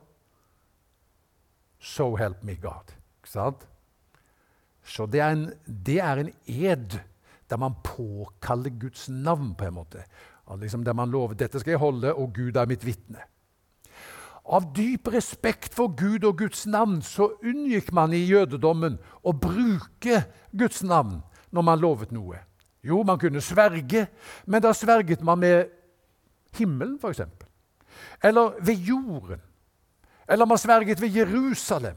So 1.79 2.15
help 2.17 2.43
me 2.43 2.57
God. 2.57 2.95
Ikke 3.21 3.35
sant? 3.35 3.67
Så 4.87 5.07
det 5.11 5.21
er, 5.21 5.35
en, 5.35 5.53
det 5.67 5.99
er 6.01 6.23
en 6.23 6.33
ed 6.47 6.99
der 7.51 7.59
man 7.61 7.77
påkaller 7.85 8.71
Guds 8.71 9.09
navn, 9.09 9.55
på 9.55 9.67
en 9.67 9.75
måte. 9.75 10.05
Liksom 10.57 10.85
der 10.85 10.95
man 10.95 11.11
lover 11.11 11.35
dette 11.35 11.61
skal 11.61 11.75
jeg 11.75 11.83
holde, 11.83 12.15
og 12.15 12.33
Gud 12.35 12.57
er 12.57 12.71
mitt 12.71 12.87
vitne. 12.87 13.27
Av 14.47 14.69
dyp 14.75 15.09
respekt 15.11 15.75
for 15.75 15.91
Gud 15.99 16.25
og 16.25 16.39
Guds 16.39 16.67
navn 16.71 17.01
så 17.03 17.33
unngikk 17.43 17.91
man 17.95 18.15
i 18.15 18.23
jødedommen 18.29 19.01
å 19.27 19.33
bruke 19.35 20.23
Guds 20.55 20.85
navn 20.87 21.19
når 21.51 21.67
man 21.67 21.83
lovet 21.83 22.13
noe. 22.15 22.39
Jo, 22.87 23.03
man 23.03 23.19
kunne 23.19 23.43
sverge, 23.43 24.07
men 24.47 24.63
da 24.63 24.71
sverget 24.77 25.25
man 25.27 25.41
med 25.43 25.73
himmelen, 26.55 26.95
f.eks. 27.03 27.25
Eller 28.23 28.55
ved 28.63 28.87
jorden. 28.87 29.43
Eller 30.29 30.47
man 30.47 30.59
sverget 30.59 31.01
ved 31.03 31.17
Jerusalem. 31.17 31.97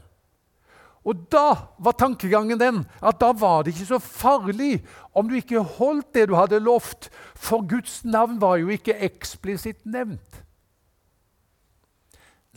Og 1.04 1.22
da 1.32 1.54
var 1.80 1.96
tankegangen 1.96 2.58
den 2.60 2.82
at 3.00 3.20
da 3.22 3.30
var 3.32 3.62
det 3.64 3.72
ikke 3.72 3.94
så 3.94 3.98
farlig 4.02 4.82
om 5.16 5.30
du 5.30 5.38
ikke 5.38 5.62
holdt 5.78 6.10
det 6.14 6.26
du 6.28 6.34
hadde 6.36 6.60
lovt, 6.60 7.08
for 7.34 7.64
Guds 7.64 8.02
navn 8.04 8.40
var 8.40 8.58
jo 8.60 8.68
ikke 8.74 8.98
eksplisitt 9.06 9.86
nevnt. 9.88 10.42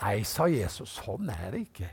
Nei, 0.01 0.23
sa 0.25 0.47
Jesus, 0.49 0.97
sånn 1.03 1.29
er 1.29 1.53
det 1.53 1.65
ikke. 1.67 1.89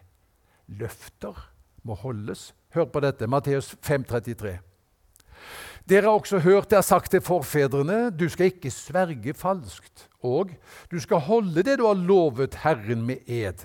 Løfter 0.81 1.37
må 1.85 1.97
holdes. 2.01 2.51
Hør 2.75 2.89
på 2.93 3.03
dette, 3.05 3.29
Matteus 3.29 3.75
5,33. 3.85 4.57
Dere 5.89 6.07
har 6.07 6.21
også 6.21 6.39
hørt 6.45 6.71
det 6.71 6.79
er 6.79 6.87
sagt 6.87 7.11
til 7.11 7.23
forfedrene, 7.25 8.11
du 8.15 8.29
skal 8.31 8.51
ikke 8.53 8.71
sverge 8.73 9.35
falskt, 9.35 10.07
og 10.23 10.53
du 10.91 10.99
skal 11.03 11.25
holde 11.27 11.65
det 11.67 11.79
du 11.81 11.87
har 11.89 11.99
lovet 11.99 12.61
Herren 12.63 13.03
med 13.09 13.25
ed. 13.27 13.65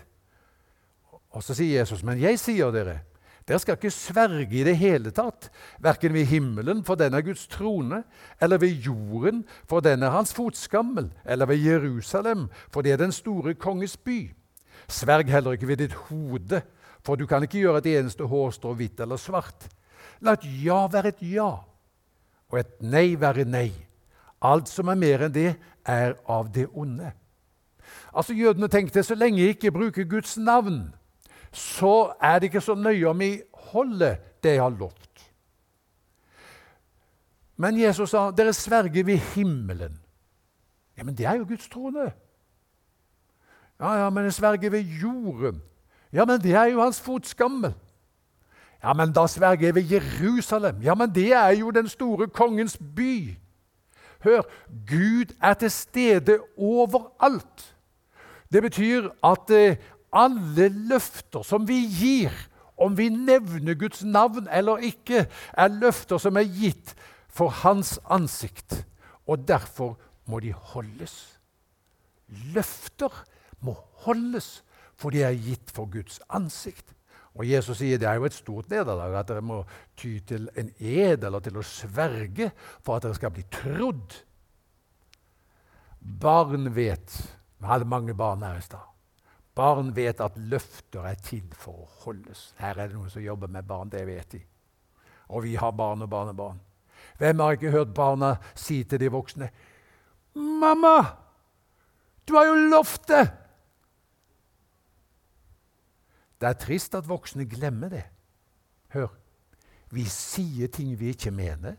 Og 1.35 1.43
så 1.43 1.55
sier 1.57 1.81
Jesus, 1.81 2.03
men 2.07 2.21
jeg 2.21 2.39
sier 2.39 2.71
dere, 2.73 3.01
dere 3.45 3.61
skal 3.61 3.77
ikke 3.77 3.93
sverge 3.93 4.57
i 4.57 4.63
det 4.65 4.73
hele 4.79 5.11
tatt, 5.13 5.51
verken 5.83 6.15
ved 6.15 6.25
himmelen, 6.31 6.81
for 6.85 6.97
den 6.97 7.13
er 7.13 7.21
Guds 7.21 7.45
trone, 7.47 8.01
eller 8.41 8.57
ved 8.57 8.81
jorden, 8.87 9.43
for 9.69 9.85
den 9.85 10.03
er 10.03 10.15
hans 10.15 10.33
fotskammel, 10.33 11.11
eller 11.25 11.45
ved 11.45 11.61
Jerusalem, 11.61 12.47
for 12.73 12.81
det 12.81 12.95
er 12.95 13.03
den 13.03 13.13
store 13.13 13.53
konges 13.53 13.97
by. 13.97 14.33
Sverg 14.87 15.29
heller 15.29 15.53
ikke 15.53 15.69
ved 15.69 15.77
ditt 15.83 15.93
hode, 16.09 16.63
for 17.05 17.15
du 17.15 17.27
kan 17.29 17.45
ikke 17.45 17.61
gjøre 17.61 17.83
et 17.83 17.91
eneste 17.99 18.25
hårstrå 18.25 18.73
hvitt 18.73 18.99
eller 19.05 19.21
svart. 19.21 19.67
La 20.25 20.33
et 20.33 20.49
ja 20.63 20.87
være 20.89 21.13
et 21.13 21.21
ja, 21.21 21.51
og 22.49 22.59
et 22.59 22.81
nei 22.81 23.13
være 23.19 23.45
nei. 23.45 23.69
Alt 24.41 24.69
som 24.73 24.89
er 24.89 24.97
mer 24.97 25.27
enn 25.27 25.37
det, 25.37 25.51
er 25.85 26.17
av 26.25 26.49
det 26.49 26.65
onde. 26.73 27.11
Altså 28.09 28.33
Jødene 28.33 28.67
tenkte 28.73 29.03
så 29.05 29.13
lenge 29.13 29.43
jeg 29.43 29.53
ikke 29.53 29.73
bruker 29.75 30.07
Guds 30.09 30.33
navn, 30.37 30.95
så 31.55 32.13
er 32.21 32.39
det 32.39 32.49
ikke 32.49 32.61
så 32.61 32.75
nøye 32.75 33.07
om 33.09 33.21
jeg 33.21 33.41
holder 33.71 34.15
det 34.43 34.57
jeg 34.57 34.61
har 34.63 34.75
lovt. 34.75 35.31
Men 37.57 37.79
Jesus 37.79 38.11
sa 38.11 38.27
dere 38.35 38.53
sverger 38.53 39.03
ved 39.07 39.17
himmelen. 39.35 39.99
Ja, 40.97 41.03
Men 41.03 41.15
det 41.15 41.25
er 41.25 41.37
jo 41.39 41.45
Guds 41.47 41.69
trone. 41.69 42.11
Ja, 43.79 43.93
ja, 44.03 44.09
men 44.09 44.23
jeg 44.23 44.33
sverger 44.33 44.69
ved 44.69 44.81
jorden. 44.81 45.61
Ja, 46.13 46.25
men 46.25 46.41
det 46.41 46.55
er 46.55 46.65
jo 46.65 46.81
hans 46.81 47.01
fotskammel. 47.01 47.73
Ja, 48.83 48.93
men 48.93 49.13
da 49.13 49.27
sverger 49.27 49.65
jeg 49.65 49.75
ved 49.75 49.83
Jerusalem. 49.91 50.81
Ja, 50.81 50.95
men 50.95 51.15
det 51.15 51.33
er 51.33 51.49
jo 51.49 51.71
den 51.71 51.87
store 51.87 52.27
kongens 52.27 52.77
by. 52.95 53.35
Hør, 54.23 54.41
Gud 54.87 55.35
er 55.41 55.53
til 55.53 55.71
stede 55.71 56.39
overalt. 56.57 57.75
Det 58.51 58.61
betyr 58.61 59.09
at 59.23 59.49
eh, 59.49 59.77
alle 60.15 60.69
løfter 60.89 61.43
som 61.43 61.67
vi 61.67 61.81
gir, 61.91 62.33
om 62.75 62.95
vi 62.97 63.09
nevner 63.09 63.77
Guds 63.79 64.03
navn 64.03 64.49
eller 64.51 64.83
ikke, 64.83 65.25
er 65.53 65.77
løfter 65.79 66.19
som 66.19 66.39
er 66.39 66.47
gitt 66.47 66.95
for 67.31 67.51
Hans 67.63 67.97
ansikt. 68.11 68.81
Og 69.27 69.47
derfor 69.47 69.95
må 70.25 70.39
de 70.43 70.53
holdes. 70.53 71.15
Løfter 72.55 73.11
må 73.63 73.75
holdes, 74.05 74.63
for 74.95 75.11
de 75.11 75.23
er 75.23 75.35
gitt 75.39 75.71
for 75.75 75.89
Guds 75.91 76.19
ansikt. 76.29 76.95
Og 77.35 77.47
Jesus 77.49 77.81
sier 77.81 77.99
det 77.99 78.07
er 78.07 78.19
jo 78.19 78.27
et 78.29 78.35
stort 78.35 78.69
nederlag 78.71 79.17
at 79.19 79.27
dere 79.27 79.43
må 79.43 79.59
ty 79.99 80.17
til 80.27 80.47
en 80.55 80.71
ed 80.79 81.25
eller 81.27 81.43
til 81.43 81.59
å 81.59 81.67
sverge 81.67 82.51
for 82.79 82.95
at 82.95 83.07
dere 83.07 83.17
skal 83.17 83.33
bli 83.35 83.43
trodd. 83.51 84.19
Barn 85.99 86.69
vet 86.75 87.17
Vi 87.59 87.67
hadde 87.67 87.87
mange 87.89 88.13
barn 88.13 88.43
her 88.45 88.59
i 88.59 88.63
stad. 88.63 88.94
Barn 89.55 89.93
vet 89.95 90.19
at 90.19 90.37
løfter 90.37 91.05
er 91.07 91.19
til 91.23 91.45
for 91.55 91.85
å 91.85 91.91
holdes. 92.03 92.49
Her 92.59 92.75
er 92.75 92.89
det 92.89 92.97
noen 92.97 93.11
som 93.11 93.23
jobber 93.23 93.51
med 93.51 93.67
barn, 93.67 93.91
det 93.91 94.03
vet 94.07 94.35
de. 94.35 94.41
Og 95.31 95.45
vi 95.45 95.55
har 95.55 95.71
barn 95.71 96.03
og 96.03 96.09
barnebarn. 96.11 96.59
Hvem 97.17 97.39
har 97.39 97.55
ikke 97.55 97.71
hørt 97.71 97.93
barna 97.95 98.35
si 98.55 98.83
til 98.83 98.99
de 98.99 99.11
voksne 99.11 99.49
'Mamma, 100.35 101.15
du 102.27 102.35
har 102.35 102.45
jo 102.45 102.55
lovt 102.69 103.07
det!' 103.07 103.31
Det 106.41 106.49
er 106.49 106.59
trist 106.59 106.95
at 106.95 107.07
voksne 107.07 107.45
glemmer 107.45 107.89
det. 107.89 108.03
Hør. 108.91 109.07
Vi 109.89 110.03
sier 110.03 110.67
ting 110.67 110.99
vi 110.99 111.13
ikke 111.13 111.31
mener. 111.31 111.75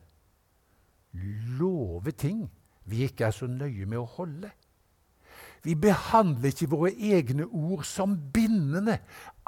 Lover 1.59 2.11
ting 2.11 2.51
vi 2.85 3.03
ikke 3.03 3.27
er 3.27 3.31
så 3.31 3.47
nøye 3.47 3.87
med 3.87 3.99
å 3.99 4.09
holde. 4.17 4.51
Vi 5.67 5.75
behandler 5.75 6.53
ikke 6.53 6.69
våre 6.71 6.93
egne 6.95 7.47
ord 7.51 7.83
som 7.87 8.13
bindende, 8.33 9.01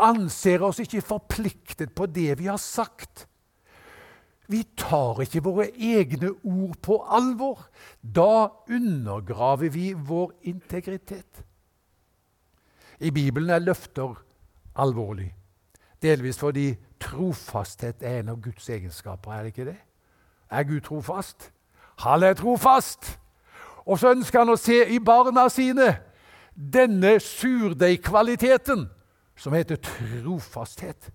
anser 0.02 0.64
oss 0.66 0.80
ikke 0.82 1.04
forpliktet 1.06 1.92
på 1.94 2.08
det 2.10 2.32
vi 2.40 2.48
har 2.50 2.58
sagt. 2.58 3.28
Vi 4.50 4.64
tar 4.80 5.20
ikke 5.22 5.44
våre 5.44 5.68
egne 5.70 6.32
ord 6.42 6.74
på 6.82 6.96
alvor. 7.04 7.68
Da 8.02 8.48
undergraver 8.66 9.70
vi 9.70 9.92
vår 9.92 10.32
integritet. 10.50 11.44
I 12.98 13.12
Bibelen 13.14 13.52
er 13.54 13.62
løfter 13.62 14.16
alvorlig, 14.74 15.28
delvis 16.02 16.40
fordi 16.40 16.72
trofasthet 16.98 18.02
er 18.02 18.24
en 18.24 18.34
av 18.34 18.42
Guds 18.42 18.66
egenskaper. 18.66 19.36
Er 19.36 19.46
det 19.46 19.54
ikke 19.54 19.68
det? 19.70 19.78
Er 20.50 20.66
Gud 20.66 20.80
trofast? 20.88 21.52
Han 22.02 22.26
er 22.26 22.34
trofast! 22.34 23.18
Og 23.86 23.98
så 23.98 24.10
ønsker 24.12 24.42
han 24.42 24.52
å 24.52 24.58
se 24.60 24.82
i 24.90 24.98
barna 24.98 25.46
sine 25.52 25.92
denne 26.58 27.20
surdeigkvaliteten 27.22 28.88
som 29.38 29.54
heter 29.54 29.78
trofasthet. 29.78 31.10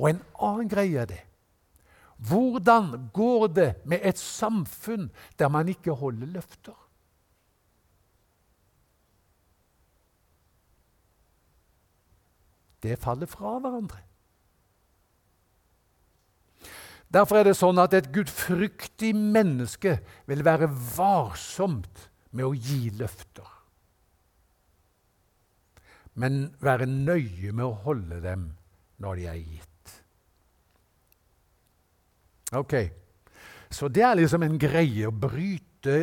Og 0.00 0.08
en 0.10 0.22
annen 0.40 0.70
greie 0.72 1.02
er 1.02 1.10
det. 1.10 1.20
Hvordan 2.24 3.10
går 3.12 3.46
det 3.52 3.68
med 3.84 4.00
et 4.02 4.18
samfunn 4.18 5.10
der 5.38 5.52
man 5.52 5.68
ikke 5.68 5.92
holder 5.92 6.30
løfter? 6.38 6.78
Det 12.82 12.98
faller 13.00 13.28
fra 13.28 13.58
hverandre. 13.58 14.00
Derfor 17.14 17.38
er 17.38 17.46
det 17.46 17.56
sånn 17.56 17.78
at 17.78 17.94
et 17.94 18.10
gudfryktig 18.12 19.12
menneske 19.14 19.98
vil 20.26 20.44
være 20.44 20.68
varsomt 20.96 22.08
med 22.34 22.48
å 22.48 22.56
gi 22.56 22.88
løfter 22.98 23.53
men 26.14 26.54
være 26.62 26.86
nøye 26.86 27.52
med 27.52 27.64
å 27.66 27.78
holde 27.86 28.20
dem 28.22 28.48
når 29.02 29.20
de 29.20 29.26
er 29.30 29.40
gitt. 29.40 29.94
Ok, 32.54 32.74
Så 33.70 33.88
det 33.88 34.04
er 34.06 34.14
liksom 34.14 34.44
en 34.46 34.58
greie 34.58 35.08
å 35.08 35.10
bryte 35.10 35.94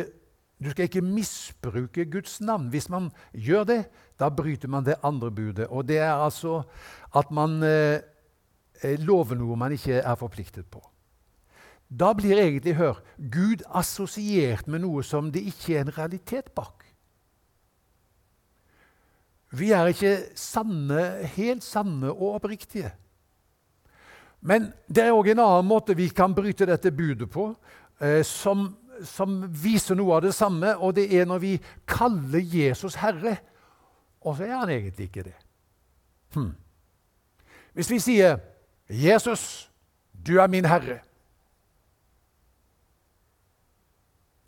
Du 0.60 0.68
skal 0.70 0.84
ikke 0.84 1.00
misbruke 1.02 2.04
Guds 2.06 2.36
navn. 2.40 2.68
Hvis 2.70 2.90
man 2.92 3.08
gjør 3.32 3.64
det, 3.64 3.78
da 4.20 4.28
bryter 4.30 4.68
man 4.68 4.84
det 4.84 5.00
andre 5.02 5.30
budet. 5.30 5.66
Og 5.66 5.88
det 5.88 5.98
er 5.98 6.12
altså 6.12 6.60
at 7.18 7.32
man 7.34 7.56
eh, 7.66 7.98
lover 9.02 9.34
noe 9.34 9.56
man 9.58 9.72
ikke 9.74 9.98
er 9.98 10.14
forpliktet 10.20 10.68
på. 10.70 10.78
Da 11.90 12.12
blir 12.14 12.38
egentlig, 12.38 12.76
hør, 12.76 13.02
Gud 13.18 13.64
assosiert 13.74 14.68
med 14.68 14.84
noe 14.84 15.02
som 15.02 15.32
det 15.32 15.42
ikke 15.50 15.76
er 15.76 15.84
en 15.84 15.96
realitet 15.96 16.52
bak. 16.54 16.81
Vi 19.52 19.70
er 19.76 19.90
ikke 19.92 20.16
sanne, 20.38 21.26
helt 21.34 21.64
sanne 21.64 22.10
og 22.12 22.38
oppriktige. 22.38 22.92
Men 24.40 24.70
det 24.88 25.04
er 25.04 25.14
òg 25.14 25.28
en 25.32 25.42
annen 25.44 25.68
måte 25.68 25.94
vi 25.94 26.08
kan 26.10 26.34
bryte 26.34 26.66
dette 26.66 26.90
budet 26.90 27.28
på, 27.30 27.50
eh, 28.00 28.22
som, 28.26 28.64
som, 29.06 29.42
viser 29.46 29.98
noe 29.98 30.16
av 30.16 30.24
det 30.24 30.32
samme, 30.34 30.72
og 30.80 30.96
det 30.96 31.06
er 31.14 31.28
når 31.28 31.42
vi 31.44 31.52
kaller 31.86 32.42
Jesus 32.42 32.96
Herre. 32.98 33.36
Og 34.22 34.38
så 34.38 34.48
er 34.48 34.56
han 34.56 34.72
egentlig 34.72 35.10
ikke 35.10 35.28
det. 35.28 35.36
Hm. 36.34 36.52
Hvis 37.72 37.90
vi 37.90 37.98
sier 37.98 38.38
'Jesus, 38.88 39.70
du 40.26 40.38
er 40.40 40.46
min 40.46 40.64
Herre', 40.64 41.00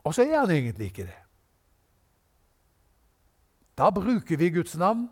og 0.05 0.15
så 0.15 0.23
er 0.23 0.41
han 0.41 0.51
egentlig 0.51 0.87
ikke 0.87 1.03
det. 1.03 1.24
Da 3.79 3.91
bruker 3.91 4.37
vi 4.37 4.51
Guds 4.51 4.77
navn, 4.77 5.09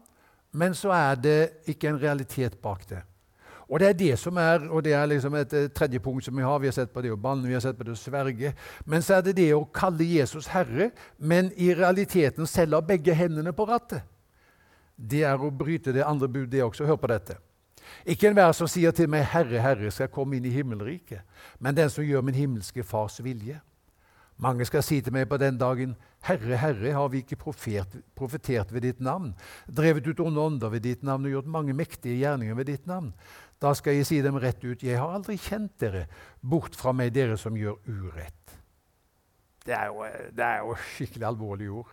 men 0.53 0.75
så 0.75 0.93
er 0.95 1.15
det 1.15 1.51
ikke 1.67 1.89
en 1.89 2.03
realitet 2.03 2.59
bak 2.63 2.85
det. 2.89 3.03
Og 3.73 3.81
det 3.81 3.89
er 3.89 3.93
det 3.97 4.19
som 4.21 4.37
er, 4.37 4.67
og 4.69 4.83
det 4.85 4.93
er 4.93 5.07
liksom 5.09 5.35
et 5.35 5.53
eh, 5.57 5.71
tredje 5.73 6.01
punkt 6.01 6.25
som 6.25 6.37
vi 6.37 6.43
har. 6.45 6.59
Vi 6.61 6.69
har 6.69 6.75
sett 6.77 6.93
på 6.93 7.01
det 7.01 7.13
å 7.15 7.17
banne, 7.17 7.49
vi 7.49 7.55
har 7.57 7.63
sett 7.65 7.79
på 7.79 7.87
det 7.89 7.95
å 7.95 7.97
sverge. 7.97 8.53
Men 8.85 9.03
så 9.03 9.17
er 9.17 9.23
det 9.25 9.37
det 9.39 9.49
å 9.57 9.65
kalle 9.65 10.05
Jesus 10.05 10.51
Herre, 10.53 10.91
men 11.17 11.49
i 11.57 11.71
realiteten 11.75 12.47
selv 12.47 12.77
ha 12.77 12.83
begge 12.85 13.15
hendene 13.17 13.55
på 13.57 13.65
rattet. 13.71 14.05
Det 14.97 15.23
er 15.25 15.41
å 15.41 15.49
bryte 15.51 15.95
det 15.95 16.05
andre 16.05 16.29
bud, 16.29 16.51
det 16.53 16.61
også. 16.63 16.85
Hør 16.85 17.01
på 17.01 17.11
dette. 17.15 17.39
Ikke 18.05 18.29
enhver 18.29 18.53
som 18.53 18.69
sier 18.69 18.91
til 18.91 19.09
meg 19.09 19.25
'Herre, 19.25 19.61
Herre', 19.61 19.91
skal 19.91 20.09
komme 20.09 20.37
inn 20.37 20.45
i 20.45 20.53
himmelriket, 20.53 21.21
men 21.59 21.77
den 21.77 21.91
som 21.91 22.05
gjør 22.05 22.21
min 22.21 22.35
himmelske 22.35 22.85
Fars 22.85 23.25
vilje. 23.25 23.61
Mange 24.43 24.67
skal 24.67 24.83
si 24.83 24.99
til 25.01 25.15
meg 25.15 25.29
på 25.31 25.39
den 25.39 25.59
dagen, 25.59 25.95
'Herre, 26.27 26.57
Herre, 26.57 26.93
har 26.93 27.09
vi 27.09 27.23
ikke 27.23 27.37
profet, 27.37 28.03
profetert 28.17 28.73
ved 28.73 28.83
ditt 28.83 29.01
navn?' 29.01 29.35
'Drevet 29.69 30.07
ut 30.07 30.21
onde 30.21 30.41
ånder 30.41 30.69
ved 30.69 30.81
ditt 30.83 31.03
navn 31.03 31.25
og 31.25 31.31
gjort 31.31 31.47
mange 31.47 31.73
mektige 31.73 32.19
gjerninger 32.19 32.55
ved 32.55 32.65
ditt 32.65 32.87
navn?' 32.87 33.15
Da 33.63 33.75
skal 33.75 33.95
jeg 33.95 34.07
si 34.07 34.23
dem 34.23 34.37
rett 34.37 34.65
ut, 34.65 34.83
'Jeg 34.83 34.99
har 34.99 35.15
aldri 35.15 35.37
kjent 35.37 35.79
dere, 35.81 36.07
bort 36.43 36.75
fra 36.75 36.93
meg, 36.93 37.15
dere 37.15 37.37
som 37.37 37.55
gjør 37.55 37.79
urett.' 37.87 38.59
Det 39.67 39.75
er 39.75 39.87
jo, 39.87 40.03
det 40.37 40.45
er 40.45 40.59
jo 40.59 40.75
skikkelig 40.75 41.27
alvorlige 41.27 41.71
ord. 41.71 41.93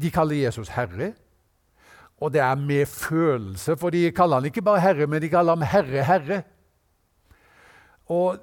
De 0.00 0.10
kaller 0.10 0.44
Jesus 0.46 0.68
Herre. 0.68 1.12
Og 2.16 2.32
det 2.32 2.40
er 2.40 2.54
med 2.54 2.86
følelse, 2.86 3.76
for 3.76 3.90
de 3.90 4.10
kaller 4.16 4.40
han 4.40 4.48
ikke 4.48 4.64
bare 4.64 4.80
Herre, 4.80 5.06
men 5.06 5.20
de 5.20 5.28
kaller 5.28 5.52
ham 5.52 5.62
Herre, 5.62 6.04
Herre. 6.04 6.42
Og 8.08 8.38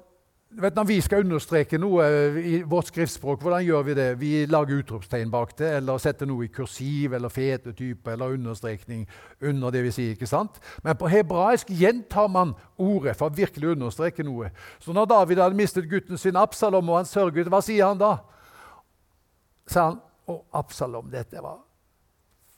vet, 0.60 0.74
Når 0.76 0.84
vi 0.84 1.00
skal 1.00 1.24
understreke 1.24 1.78
noe 1.78 2.04
i 2.40 2.62
vårt 2.68 2.88
skriftspråk, 2.90 3.40
hvordan 3.42 3.64
gjør 3.64 3.82
vi 3.82 3.94
det? 3.94 4.06
Vi 4.20 4.30
lager 4.46 4.80
utropstegn 4.80 5.30
bak 5.30 5.56
det, 5.58 5.70
eller 5.78 5.98
setter 5.98 6.26
noe 6.26 6.46
i 6.46 6.52
kursiv 6.52 7.14
eller 7.14 7.32
fete 7.32 7.72
type 7.72 8.10
eller 8.12 8.36
understrekning 8.36 9.06
under 9.40 9.70
det 9.70 9.82
vi 9.86 9.92
sier. 9.94 10.14
ikke 10.14 10.28
sant? 10.30 10.60
Men 10.82 10.96
på 10.96 11.10
hebraisk 11.10 11.70
gjentar 11.70 12.28
man 12.28 12.54
ordet 12.78 13.16
for 13.18 13.30
å 13.30 13.36
virkelig 13.36 13.74
understreke 13.74 14.24
noe. 14.26 14.50
Så 14.78 14.92
når 14.92 15.10
David 15.10 15.42
hadde 15.42 15.58
mistet 15.58 15.90
gutten 15.90 16.18
sin 16.18 16.36
Absalom, 16.36 16.88
og 16.88 17.02
han 17.02 17.10
sørget, 17.10 17.50
hva 17.50 17.62
sier 17.64 17.86
han 17.86 18.00
da? 18.00 18.16
Sa 19.66 19.90
han 19.90 20.02
Å, 20.24 20.38
Absalom, 20.56 21.10
dette 21.12 21.36
var 21.44 21.58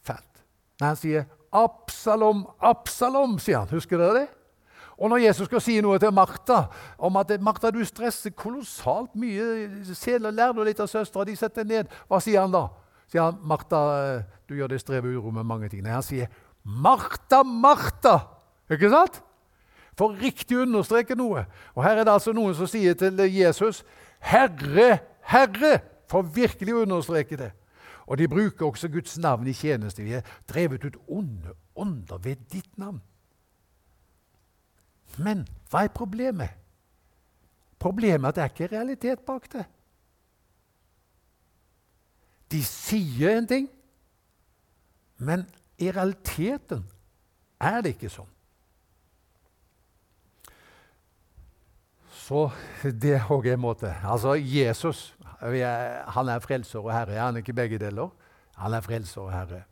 fælt. 0.06 0.44
Nei, 0.78 0.86
han 0.86 0.98
sier 1.00 1.24
Absalom, 1.50 2.44
Absalom, 2.62 3.40
sier 3.42 3.64
han. 3.64 3.72
Husker 3.74 3.98
dere 3.98 4.20
det? 4.20 4.26
Og 4.96 5.10
når 5.12 5.26
Jesus 5.26 5.46
skal 5.50 5.60
si 5.60 5.76
noe 5.84 5.98
til 6.00 6.12
Martha 6.14 6.62
om 6.98 7.18
at 7.20 7.34
Martha, 7.40 7.70
du 7.70 7.82
stresser 7.84 8.32
kolossalt 8.32 9.12
mye, 9.18 9.68
lær 10.30 10.54
du 10.56 10.62
litt 10.64 10.80
av 10.80 10.88
søstera, 10.88 11.26
de 11.28 11.36
setter 11.36 11.68
ned, 11.68 11.90
hva 12.08 12.20
sier 12.24 12.40
han 12.40 12.54
da? 12.54 12.68
Sier 13.06 13.22
han, 13.22 13.36
'Martha, 13.38 14.22
du 14.48 14.56
gjør 14.56 14.72
det 14.72 14.80
strev 14.80 15.04
og 15.04 15.20
uro 15.20 15.30
med 15.30 15.44
mange 15.46 15.68
ting.' 15.68 15.82
Nei, 15.82 15.92
han 15.92 16.02
sier, 16.02 16.26
'Martha, 16.64 17.42
Martha'. 17.44 18.26
Ikke 18.70 18.90
sant? 18.90 19.22
For 19.96 20.12
riktig 20.12 20.56
å 20.56 20.64
understreke 20.66 21.14
noe. 21.14 21.46
Og 21.74 21.84
Her 21.84 22.00
er 22.00 22.04
det 22.04 22.12
altså 22.12 22.32
noen 22.32 22.54
som 22.54 22.66
sier 22.66 22.94
til 22.94 23.20
Jesus, 23.30 23.84
'Herre, 24.18 24.98
Herre', 25.22 25.80
for 26.08 26.22
virkelig 26.22 26.74
å 26.74 26.82
understreke 26.82 27.36
det. 27.36 27.52
Og 28.06 28.18
de 28.18 28.28
bruker 28.28 28.66
også 28.66 28.88
Guds 28.88 29.18
navn 29.18 29.46
i 29.46 29.52
tjeneste. 29.52 30.02
Vi 30.02 30.12
er 30.14 30.22
drevet 30.48 30.84
ut 30.84 30.96
onde 31.08 31.54
ånder 31.76 32.18
ved 32.18 32.36
ditt 32.52 32.78
navn. 32.78 33.02
Men 35.18 35.46
hva 35.70 35.84
er 35.86 35.94
problemet? 35.94 36.54
Problemet 37.78 38.24
er 38.24 38.28
at 38.28 38.36
det 38.36 38.44
er 38.44 38.52
ikke 38.52 38.76
realitet 38.76 39.24
bak 39.26 39.48
det. 39.52 39.64
De 42.52 42.62
sier 42.64 43.36
en 43.36 43.48
ting, 43.50 43.66
men 45.18 45.44
i 45.82 45.90
realiteten 45.90 46.84
er 47.60 47.82
det 47.82 47.96
ikke 47.96 48.12
sånn. 48.12 48.30
Så 52.26 52.48
det 52.82 53.16
er 53.18 53.30
òg 53.30 53.46
en 53.52 53.62
måte. 53.62 53.90
Altså, 54.02 54.34
Jesus 54.34 55.12
han 55.40 56.28
er 56.28 56.38
frelser 56.40 56.80
og 56.80 56.92
herre. 56.92 57.20
Han 57.20 57.36
er 57.36 57.44
ikke 57.44 57.52
begge 57.52 57.78
deler. 57.78 58.08
Han 58.56 58.74
er 58.74 58.80
frelser 58.80 59.20
og 59.20 59.32
herre. 59.32 59.62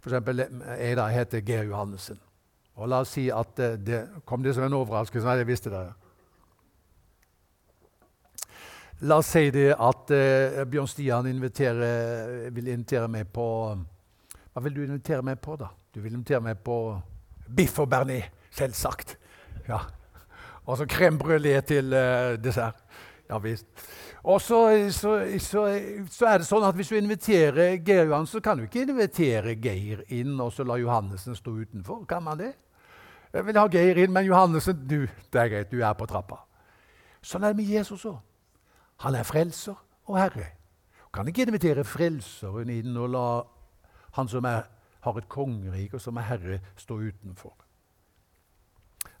For 0.00 0.10
eksempel, 0.10 0.46
jeg 0.78 0.96
da 0.96 1.06
heter 1.12 1.40
Geir 1.40 1.68
Johannessen. 1.68 2.18
Og 2.82 2.90
la 2.90 3.02
oss 3.04 3.14
si 3.14 3.28
at 3.30 3.54
det, 3.58 3.70
det 3.86 4.00
kom 4.26 4.42
det 4.42 4.56
som 4.56 4.66
en 4.66 4.74
overraskelse. 4.80 5.26
Nei, 5.28 5.38
jeg 5.38 5.48
visste 5.52 5.70
det. 5.70 5.84
La 9.06 9.18
oss 9.22 9.30
si 9.34 9.48
det 9.54 9.70
at 9.70 10.12
uh, 10.14 10.62
Bjørn 10.70 10.90
Stian 10.90 11.26
vil 11.26 12.68
invitere 12.74 13.08
meg 13.10 13.30
på 13.34 13.46
Hva 14.52 14.62
vil 14.66 14.76
du 14.76 14.82
invitere 14.84 15.22
meg 15.26 15.40
på, 15.42 15.56
da? 15.58 15.70
Du 15.94 16.00
vil 16.02 16.14
invitere 16.14 16.42
meg 16.42 16.60
på 16.64 16.76
biff 17.52 17.78
og 17.82 17.88
bearnés, 17.92 18.30
selvsagt. 18.54 19.16
Ja. 19.68 19.80
Og 20.66 20.78
så 20.78 20.86
crème 20.86 21.18
brulé 21.18 21.56
til 21.66 21.94
uh, 21.94 22.34
dessert. 22.42 22.82
Ja 23.30 23.38
visst. 23.42 23.66
Og 24.22 24.40
så, 24.42 24.58
så, 24.90 25.16
så, 25.38 25.62
så, 26.10 26.26
er 26.28 26.38
det 26.38 26.46
sånn 26.46 26.66
at 26.66 26.76
Hvis 26.78 26.92
du 26.92 26.98
inviterer 26.98 27.78
Geir 27.82 28.06
Johan, 28.06 28.26
så 28.28 28.42
kan 28.44 28.58
du 28.58 28.68
ikke 28.68 28.84
invitere 28.84 29.56
Geir 29.58 30.04
inn 30.14 30.36
og 30.40 30.52
så 30.54 30.66
la 30.66 30.76
Johannessen 30.78 31.34
stå 31.38 31.56
utenfor. 31.62 32.04
Kan 32.06 32.26
man 32.26 32.38
det? 32.38 32.52
Jeg 33.32 33.46
vil 33.46 33.56
ha 33.56 33.68
Geir 33.72 34.02
inn, 34.02 34.12
men 34.12 34.26
Johannessen 34.28 34.82
du, 34.88 35.06
det 35.32 35.40
er 35.40 35.48
greit, 35.48 35.72
du 35.72 35.80
er 35.80 35.94
på 35.96 36.08
trappa. 36.08 36.42
Sånn 37.24 37.46
er 37.46 37.54
det 37.54 37.62
med 37.62 37.70
Jesus 37.70 38.04
òg. 38.08 38.18
Han 39.06 39.16
er 39.16 39.26
frelser 39.26 39.78
og 40.10 40.18
herre. 40.18 40.50
Kan 41.12 41.28
ikke 41.28 41.46
invitere 41.46 41.84
frelseren 41.84 42.70
inn 42.72 42.96
og 42.96 43.10
la 43.12 43.26
han 44.16 44.28
som 44.28 44.44
er, 44.48 44.66
har 45.02 45.18
et 45.18 45.28
kongerike 45.32 45.96
og 45.96 46.04
som 46.04 46.18
er 46.20 46.28
herre, 46.28 46.58
stå 46.76 46.98
utenfor. 47.00 47.54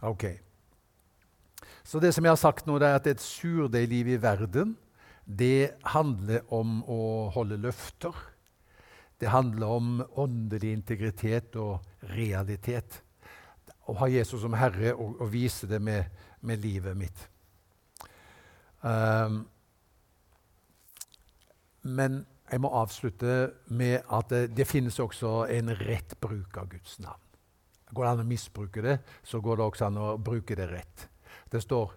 Ok. 0.08 0.26
Så 1.84 2.00
det 2.02 2.12
som 2.14 2.24
jeg 2.24 2.34
har 2.34 2.40
sagt 2.40 2.68
nå, 2.68 2.78
det 2.78 2.88
er 2.88 3.00
at 3.00 3.08
et 3.10 3.22
surdeigliv 3.22 4.12
i 4.12 4.20
verden 4.20 4.76
det 5.24 5.78
handler 5.94 6.42
om 6.52 6.80
å 6.90 7.30
holde 7.34 7.60
løfter. 7.62 8.12
Det 9.20 9.30
handler 9.30 9.74
om 9.78 9.90
åndelig 10.18 10.72
integritet 10.74 11.56
og 11.56 11.80
realitet. 12.10 13.00
Å 13.86 13.96
ha 13.98 14.08
Jesus 14.10 14.42
som 14.44 14.54
herre 14.56 14.94
og, 14.94 15.16
og 15.20 15.32
vise 15.32 15.66
det 15.70 15.80
med, 15.82 16.10
med 16.40 16.62
livet 16.62 16.96
mitt. 16.96 17.24
Um, 18.82 19.42
men 21.82 22.22
jeg 22.50 22.62
må 22.62 22.70
avslutte 22.78 23.36
med 23.74 24.02
at 24.12 24.30
det, 24.30 24.42
det, 24.56 24.66
finnes 24.68 24.98
også 25.00 25.46
en 25.50 25.72
rett 25.82 26.14
bruk 26.20 26.58
av 26.60 26.68
Guds 26.70 26.98
navn. 27.02 27.22
Går 27.92 28.04
det 28.04 28.12
an 28.12 28.24
å 28.24 28.28
misbruke 28.28 28.82
det, 28.84 28.98
så 29.26 29.40
går 29.42 29.58
det 29.58 29.64
også 29.66 29.88
an 29.88 29.98
å 30.00 30.10
bruke 30.18 30.56
det 30.58 30.68
rett. 30.70 31.08
Det 31.52 31.60
står 31.62 31.90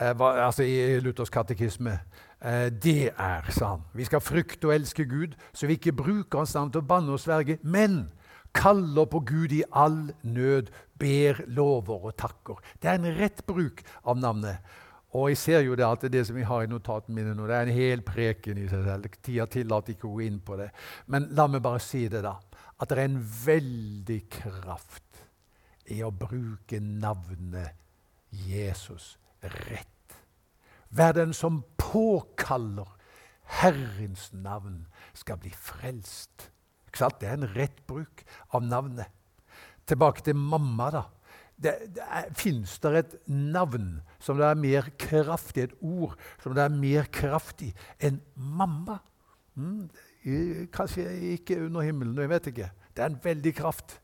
eh, 0.00 0.14
altså 0.18 0.66
i 0.66 0.98
Luthers 1.02 1.32
katekisme 1.32 1.96
Eh, 2.44 2.72
det 2.82 3.10
er, 3.18 3.50
sa 3.50 3.66
han. 3.66 3.80
Vi 3.94 4.04
skal 4.04 4.20
frykte 4.20 4.68
og 4.68 4.74
elske 4.74 5.04
Gud, 5.04 5.34
så 5.52 5.66
vi 5.66 5.72
ikke 5.72 5.92
bruker 5.92 6.38
Hans 6.38 6.54
navn 6.54 6.70
til 6.70 6.84
å 6.84 6.86
banne 6.86 7.12
og 7.12 7.20
sverge, 7.20 7.58
men 7.62 8.12
kaller 8.54 9.08
på 9.10 9.20
Gud 9.26 9.52
i 9.52 9.64
all 9.74 10.12
nød, 10.22 10.70
ber, 10.98 11.44
lover 11.54 12.10
og 12.10 12.16
takker. 12.18 12.60
Det 12.80 12.90
er 12.90 13.00
en 13.00 13.18
rett 13.18 13.44
bruk 13.46 13.82
av 14.04 14.20
navnet. 14.20 14.64
Og 15.16 15.30
jeg 15.32 15.40
ser 15.40 15.62
jo 15.64 15.76
det 15.78 15.86
at 15.86 16.04
det, 16.12 16.26
som 16.28 16.36
vi 16.36 16.44
har 16.44 16.66
i 16.66 16.70
notatene 16.70 17.16
mine 17.16 17.32
nå, 17.36 17.46
det 17.48 17.56
er 17.56 17.68
en 17.68 17.78
hel 17.78 18.04
preken 18.04 18.60
i 18.60 18.66
seg 18.68 18.84
selv. 18.84 19.08
Tida 19.24 19.48
tillater 19.48 19.94
ikke 19.94 20.08
å 20.10 20.16
gå 20.18 20.26
inn 20.26 20.40
på 20.44 20.58
det. 20.60 20.68
Men 21.08 21.30
la 21.38 21.48
meg 21.48 21.64
bare 21.64 21.80
si 21.82 22.04
det, 22.12 22.22
da. 22.26 22.36
At 22.78 22.90
det 22.90 22.98
er 22.98 23.08
en 23.08 23.22
veldig 23.22 24.20
kraft 24.30 25.22
i 25.88 26.02
å 26.04 26.12
bruke 26.12 26.82
navnet 26.84 27.86
Jesus 28.28 29.14
rett 29.40 29.86
Vær 30.88 31.12
den 31.12 31.34
som 31.36 31.62
påkaller 31.76 32.88
Herrens 33.60 34.30
navn, 34.32 34.86
skal 35.14 35.36
bli 35.40 35.50
frelst. 35.52 36.50
Det 36.92 37.28
er 37.28 37.36
en 37.36 37.48
rett 37.54 37.80
bruk 37.86 38.24
av 38.52 38.64
navnet. 38.64 39.12
Tilbake 39.88 40.24
til 40.24 40.36
mamma. 40.36 40.90
da. 40.92 41.02
det, 41.56 41.74
det 41.96 42.36
Fins 42.36 42.78
det 42.78 42.94
et 42.96 43.14
navn 43.26 44.00
som 44.20 44.36
det 44.38 44.46
er 44.46 44.54
mer 44.58 44.90
kraftig, 44.98 45.68
et 45.68 45.78
ord 45.80 46.16
som 46.42 46.54
det 46.54 46.64
er 46.64 46.74
mer 46.74 47.08
kraftig 47.12 47.72
enn 47.98 48.20
mamma? 48.36 49.00
Mm, 49.58 49.88
kanskje 50.72 51.08
ikke 51.34 51.64
under 51.64 51.80
himmelen, 51.80 52.18
jeg 52.20 52.30
vet 52.30 52.46
ikke. 52.52 52.70
Det 52.94 53.02
er 53.02 53.10
en 53.10 53.20
veldig 53.24 53.54
kraft. 53.54 54.00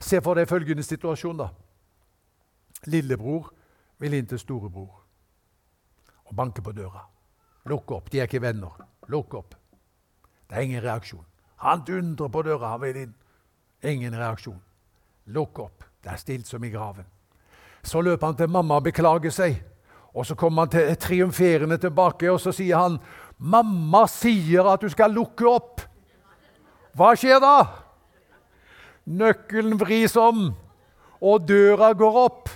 Se 0.00 0.20
for 0.20 0.36
deg 0.36 0.48
følgende 0.48 0.82
situasjon, 0.84 1.38
da. 1.38 1.48
Lillebror 2.86 3.52
vil 3.98 4.14
inn 4.14 4.28
til 4.28 4.38
storebror 4.38 4.98
og 6.28 6.36
banke 6.36 6.62
på 6.62 6.72
døra. 6.76 7.06
Lukk 7.68 7.90
opp. 7.96 8.10
De 8.12 8.20
er 8.20 8.28
ikke 8.28 8.42
venner. 8.42 8.76
Lukk 9.08 9.34
opp. 9.34 9.54
Det 10.48 10.56
er 10.56 10.66
ingen 10.66 10.84
reaksjon. 10.84 11.24
Han 11.64 11.82
dundrer 11.86 12.28
på 12.28 12.42
døra, 12.42 12.74
han 12.74 12.82
vil 12.84 13.00
inn. 13.02 13.14
Ingen 13.82 14.16
reaksjon. 14.16 14.60
Lukk 15.28 15.58
opp. 15.58 15.84
Det 16.02 16.12
er 16.12 16.20
stilt 16.20 16.46
som 16.46 16.64
i 16.64 16.70
graven. 16.72 17.06
Så 17.82 18.00
løper 18.00 18.26
han 18.26 18.36
til 18.36 18.50
mamma 18.50 18.78
og 18.78 18.86
beklager 18.86 19.32
seg. 19.34 19.58
Og 20.14 20.26
Så 20.26 20.34
kommer 20.34 20.64
han 20.64 20.70
til, 20.72 20.96
triumferende 20.96 21.78
tilbake 21.78 22.30
og 22.32 22.40
så 22.40 22.52
sier 22.52 22.76
han, 22.76 22.98
'Mamma 23.38 24.06
sier 24.06 24.66
at 24.72 24.80
du 24.80 24.88
skal 24.88 25.10
lukke 25.10 25.46
opp.' 25.46 25.80
Hva 26.96 27.14
skjer 27.14 27.38
da? 27.38 27.66
Nøkkelen 29.06 29.78
vris 29.78 30.16
om, 30.16 30.54
og 31.22 31.48
døra 31.48 31.92
går 31.92 32.16
opp. 32.24 32.48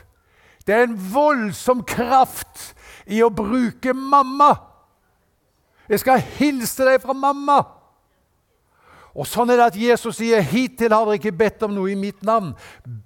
Det 0.66 0.74
er 0.74 0.82
en 0.82 1.12
voldsom 1.12 1.84
kraft 1.84 2.74
i 3.06 3.22
å 3.22 3.30
bruke 3.30 3.94
mamma. 3.94 4.56
Jeg 5.88 6.00
skal 6.00 6.20
hilse 6.38 6.84
deg 6.84 7.00
fra 7.02 7.12
mamma. 7.12 7.60
Og 9.12 9.28
Sånn 9.28 9.50
er 9.52 9.60
det 9.60 9.68
at 9.72 9.76
Jesus 9.76 10.16
sier, 10.16 10.40
'Hittil 10.40 10.92
har 10.92 11.04
dere 11.04 11.20
ikke 11.20 11.36
bedt 11.36 11.62
om 11.62 11.74
noe 11.74 11.92
i 11.92 11.98
mitt 11.98 12.22
navn.' 12.24 12.54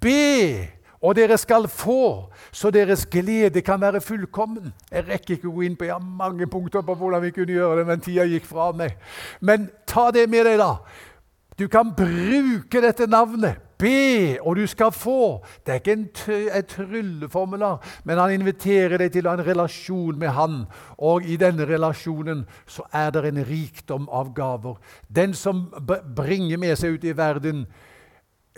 Be, 0.01 0.69
og 1.01 1.15
dere 1.15 1.37
skal 1.37 1.67
få, 1.67 2.31
så 2.51 2.71
deres 2.71 3.05
glede 3.05 3.61
kan 3.61 3.81
være 3.81 4.01
fullkommen. 4.01 4.73
Jeg 4.91 5.07
rekker 5.07 5.35
ikke 5.35 5.49
å 5.51 5.55
gå 5.59 5.67
inn 5.67 5.75
på 5.77 5.85
jeg 5.85 5.93
har 5.93 6.01
mange 6.23 6.47
punkter 6.47 6.81
på 6.81 6.95
hvordan 6.95 7.21
vi 7.21 7.31
kunne 7.35 7.53
gjøre 7.53 7.79
det, 7.79 7.87
men 7.87 8.01
tida 8.01 8.25
gikk 8.25 8.47
fra 8.49 8.71
meg. 8.71 8.97
Men 9.41 9.69
ta 9.85 10.09
det 10.11 10.29
med 10.29 10.45
deg, 10.45 10.57
da. 10.57 10.77
Du 11.59 11.67
kan 11.67 11.93
bruke 11.93 12.81
dette 12.81 13.07
navnet. 13.07 13.66
Be, 13.77 14.37
og 14.41 14.55
du 14.57 14.67
skal 14.67 14.91
få. 14.91 15.45
Det 15.65 15.73
er 15.73 15.81
ikke 15.81 16.49
et 16.57 16.67
trylleformular, 16.71 17.83
men 18.03 18.17
han 18.17 18.33
inviterer 18.33 18.97
deg 18.97 19.11
til 19.13 19.29
en 19.29 19.43
relasjon 19.45 20.17
med 20.17 20.33
han. 20.33 20.63
Og 20.97 21.25
i 21.25 21.37
denne 21.37 21.67
relasjonen 21.69 22.45
så 22.65 22.87
er 22.93 23.11
det 23.13 23.25
en 23.27 23.43
rikdom 23.45 24.09
av 24.09 24.33
gaver. 24.33 24.79
Den 25.07 25.33
som 25.37 25.67
bringer 26.15 26.57
med 26.57 26.75
seg 26.79 26.97
ut 26.97 27.05
i 27.05 27.13
verden 27.17 27.67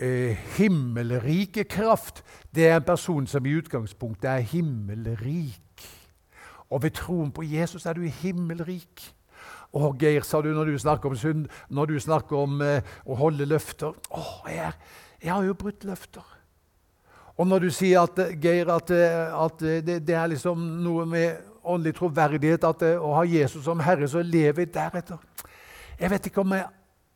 eh, 0.00 0.40
himmelrike 0.56 1.64
kraft, 1.64 2.24
det 2.54 2.68
er 2.68 2.80
en 2.80 2.88
person 2.88 3.26
som 3.26 3.46
i 3.46 3.54
utgangspunktet 3.60 4.30
er 4.30 4.48
himmelrik. 4.54 5.86
Og 6.70 6.82
ved 6.82 6.96
troen 6.96 7.32
på 7.32 7.42
Jesus 7.42 7.86
er 7.86 7.98
du 7.98 8.06
himmelrik. 8.22 9.10
Å, 9.70 9.92
Geir, 10.00 10.24
sa 10.26 10.40
du 10.42 10.50
når 10.54 10.72
du 10.72 10.78
snakker 10.82 11.12
om 11.12 11.18
synd, 11.18 11.46
når 11.70 11.92
du 11.92 12.00
snakker 12.02 12.40
om 12.40 12.58
eh, 12.64 12.82
å 13.06 13.14
holde 13.20 13.46
løfter 13.46 13.94
Å, 14.10 14.24
jeg, 14.50 14.72
jeg, 15.20 15.32
har 15.32 15.44
jo 15.44 15.54
brutt 15.54 15.84
løfter. 15.84 16.26
Og 17.36 17.46
når 17.48 17.66
du 17.66 17.70
sier 17.72 18.02
at, 18.02 18.18
Geir, 18.40 18.68
at, 18.72 18.90
at 18.90 19.62
det, 19.62 20.00
det, 20.06 20.16
er 20.16 20.32
liksom 20.32 20.60
noe 20.84 21.06
med 21.08 21.38
åndelig 21.64 21.94
troverdighet 21.98 22.64
at 22.64 22.84
å 22.96 23.14
ha 23.16 23.24
Jesus 23.28 23.64
som 23.64 23.80
Herre, 23.84 24.08
så 24.08 24.24
lever 24.24 24.66
jeg 24.66 24.74
deretter. 24.74 25.20
Jeg 26.00 26.10
vet 26.12 26.28
ikke 26.28 26.42
om 26.44 26.56
jeg 26.56 26.68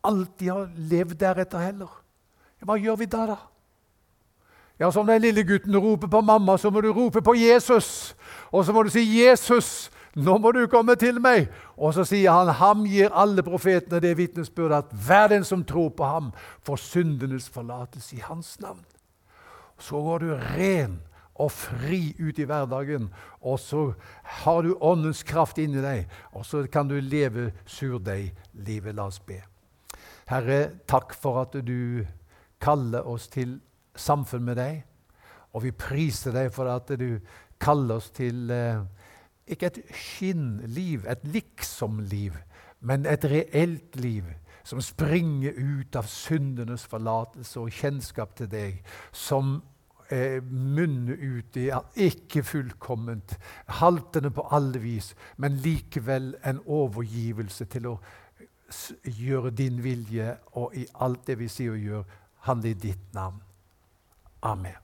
alltid 0.05 0.51
har 0.53 0.71
levd 0.93 1.19
deretter 1.21 1.65
heller. 1.65 1.93
Hva 2.65 2.77
gjør 2.81 3.01
vi 3.01 3.09
da, 3.11 3.27
da? 3.35 3.39
Ja, 4.81 4.91
Som 4.91 5.07
den 5.07 5.23
lille 5.23 5.45
gutten 5.47 5.77
roper 5.77 6.09
på 6.11 6.21
mamma, 6.21 6.57
så 6.59 6.71
må 6.71 6.81
du 6.81 6.93
rope 6.93 7.23
på 7.23 7.35
Jesus. 7.35 8.15
Og 8.51 8.65
så 8.65 8.73
må 8.73 8.83
du 8.83 8.91
si, 8.91 9.01
'Jesus, 9.01 9.91
nå 10.15 10.37
må 10.39 10.53
du 10.55 10.65
komme 10.71 10.95
til 11.01 11.19
meg. 11.23 11.49
Og 11.77 11.95
så 11.97 12.05
sier 12.07 12.35
han, 12.35 12.53
ham 12.59 12.85
gir 12.87 13.15
alle 13.15 13.43
profetene 13.47 14.03
det 14.03 14.15
vitnesbyrdet 14.19 14.85
at 14.85 14.93
hver 15.07 15.31
den 15.35 15.47
som 15.47 15.65
tror 15.67 15.91
på 15.97 16.07
ham, 16.07 16.31
får 16.63 16.83
syndenes 16.85 17.49
forlatelse 17.51 18.17
i 18.17 18.23
hans 18.23 18.55
navn. 18.63 18.85
Så 19.79 19.99
går 20.03 20.23
du 20.23 20.31
ren 20.55 21.01
og 21.35 21.51
fri 21.51 22.15
ut 22.21 22.39
i 22.39 22.47
hverdagen, 22.47 23.09
og 23.43 23.59
så 23.59 23.89
har 24.23 24.63
du 24.63 24.77
åndens 24.79 25.25
kraft 25.27 25.59
inni 25.59 25.83
deg, 25.83 26.07
og 26.33 26.47
så 26.47 26.63
kan 26.71 26.89
du 26.89 26.95
leve 27.03 27.51
surdeig-livet. 27.67 28.95
La 28.95 29.09
oss 29.11 29.19
be. 29.19 29.41
Herre, 30.31 30.79
takk 30.87 31.13
for 31.19 31.43
at 31.43 31.59
du 31.67 32.05
kaller 32.63 33.07
oss 33.11 33.27
til 33.29 33.59
samfunn 33.99 34.47
med 34.47 34.61
deg, 34.63 34.85
og 35.55 35.67
vi 35.67 35.75
priser 35.75 36.35
deg 36.35 36.53
for 36.55 36.71
at 36.71 36.95
du 36.99 37.19
kaller 37.63 37.99
oss 37.99 38.09
til 38.15 38.51
eh, 38.51 38.83
ikke 39.47 39.67
et 39.67 39.83
skinnliv, 39.93 41.05
et 41.09 41.25
liksom-liv, 41.25 42.37
men 42.81 43.07
et 43.07 43.25
reelt 43.25 43.97
liv 43.97 44.25
som 44.65 44.81
springer 44.81 45.53
ut 45.57 45.97
av 45.97 46.09
syndenes 46.09 46.87
forlatelse 46.89 47.61
og 47.61 47.73
kjennskap 47.73 48.33
til 48.39 48.49
deg, 48.49 48.79
som 49.13 49.59
eh, 50.09 50.41
munner 50.41 51.21
ut 51.21 51.59
i 51.61 51.69
ikke 52.07 52.43
fullkomment, 52.49 53.37
haltende 53.81 54.33
på 54.33 54.47
alle 54.57 54.81
vis, 54.81 55.13
men 55.37 55.61
likevel 55.65 56.33
en 56.45 56.63
overgivelse 56.65 57.69
til 57.73 57.93
å 57.93 57.99
gjøre 59.05 59.53
din 59.53 59.83
vilje, 59.85 60.33
og 60.57 60.73
i 60.77 60.87
alt 61.05 61.27
det 61.29 61.39
vi 61.39 61.51
sier 61.53 61.77
og 61.77 61.85
gjør, 61.85 62.17
handle 62.49 62.73
i 62.73 62.81
ditt 62.89 63.13
navn. 63.17 63.45
Amen. 64.45 64.84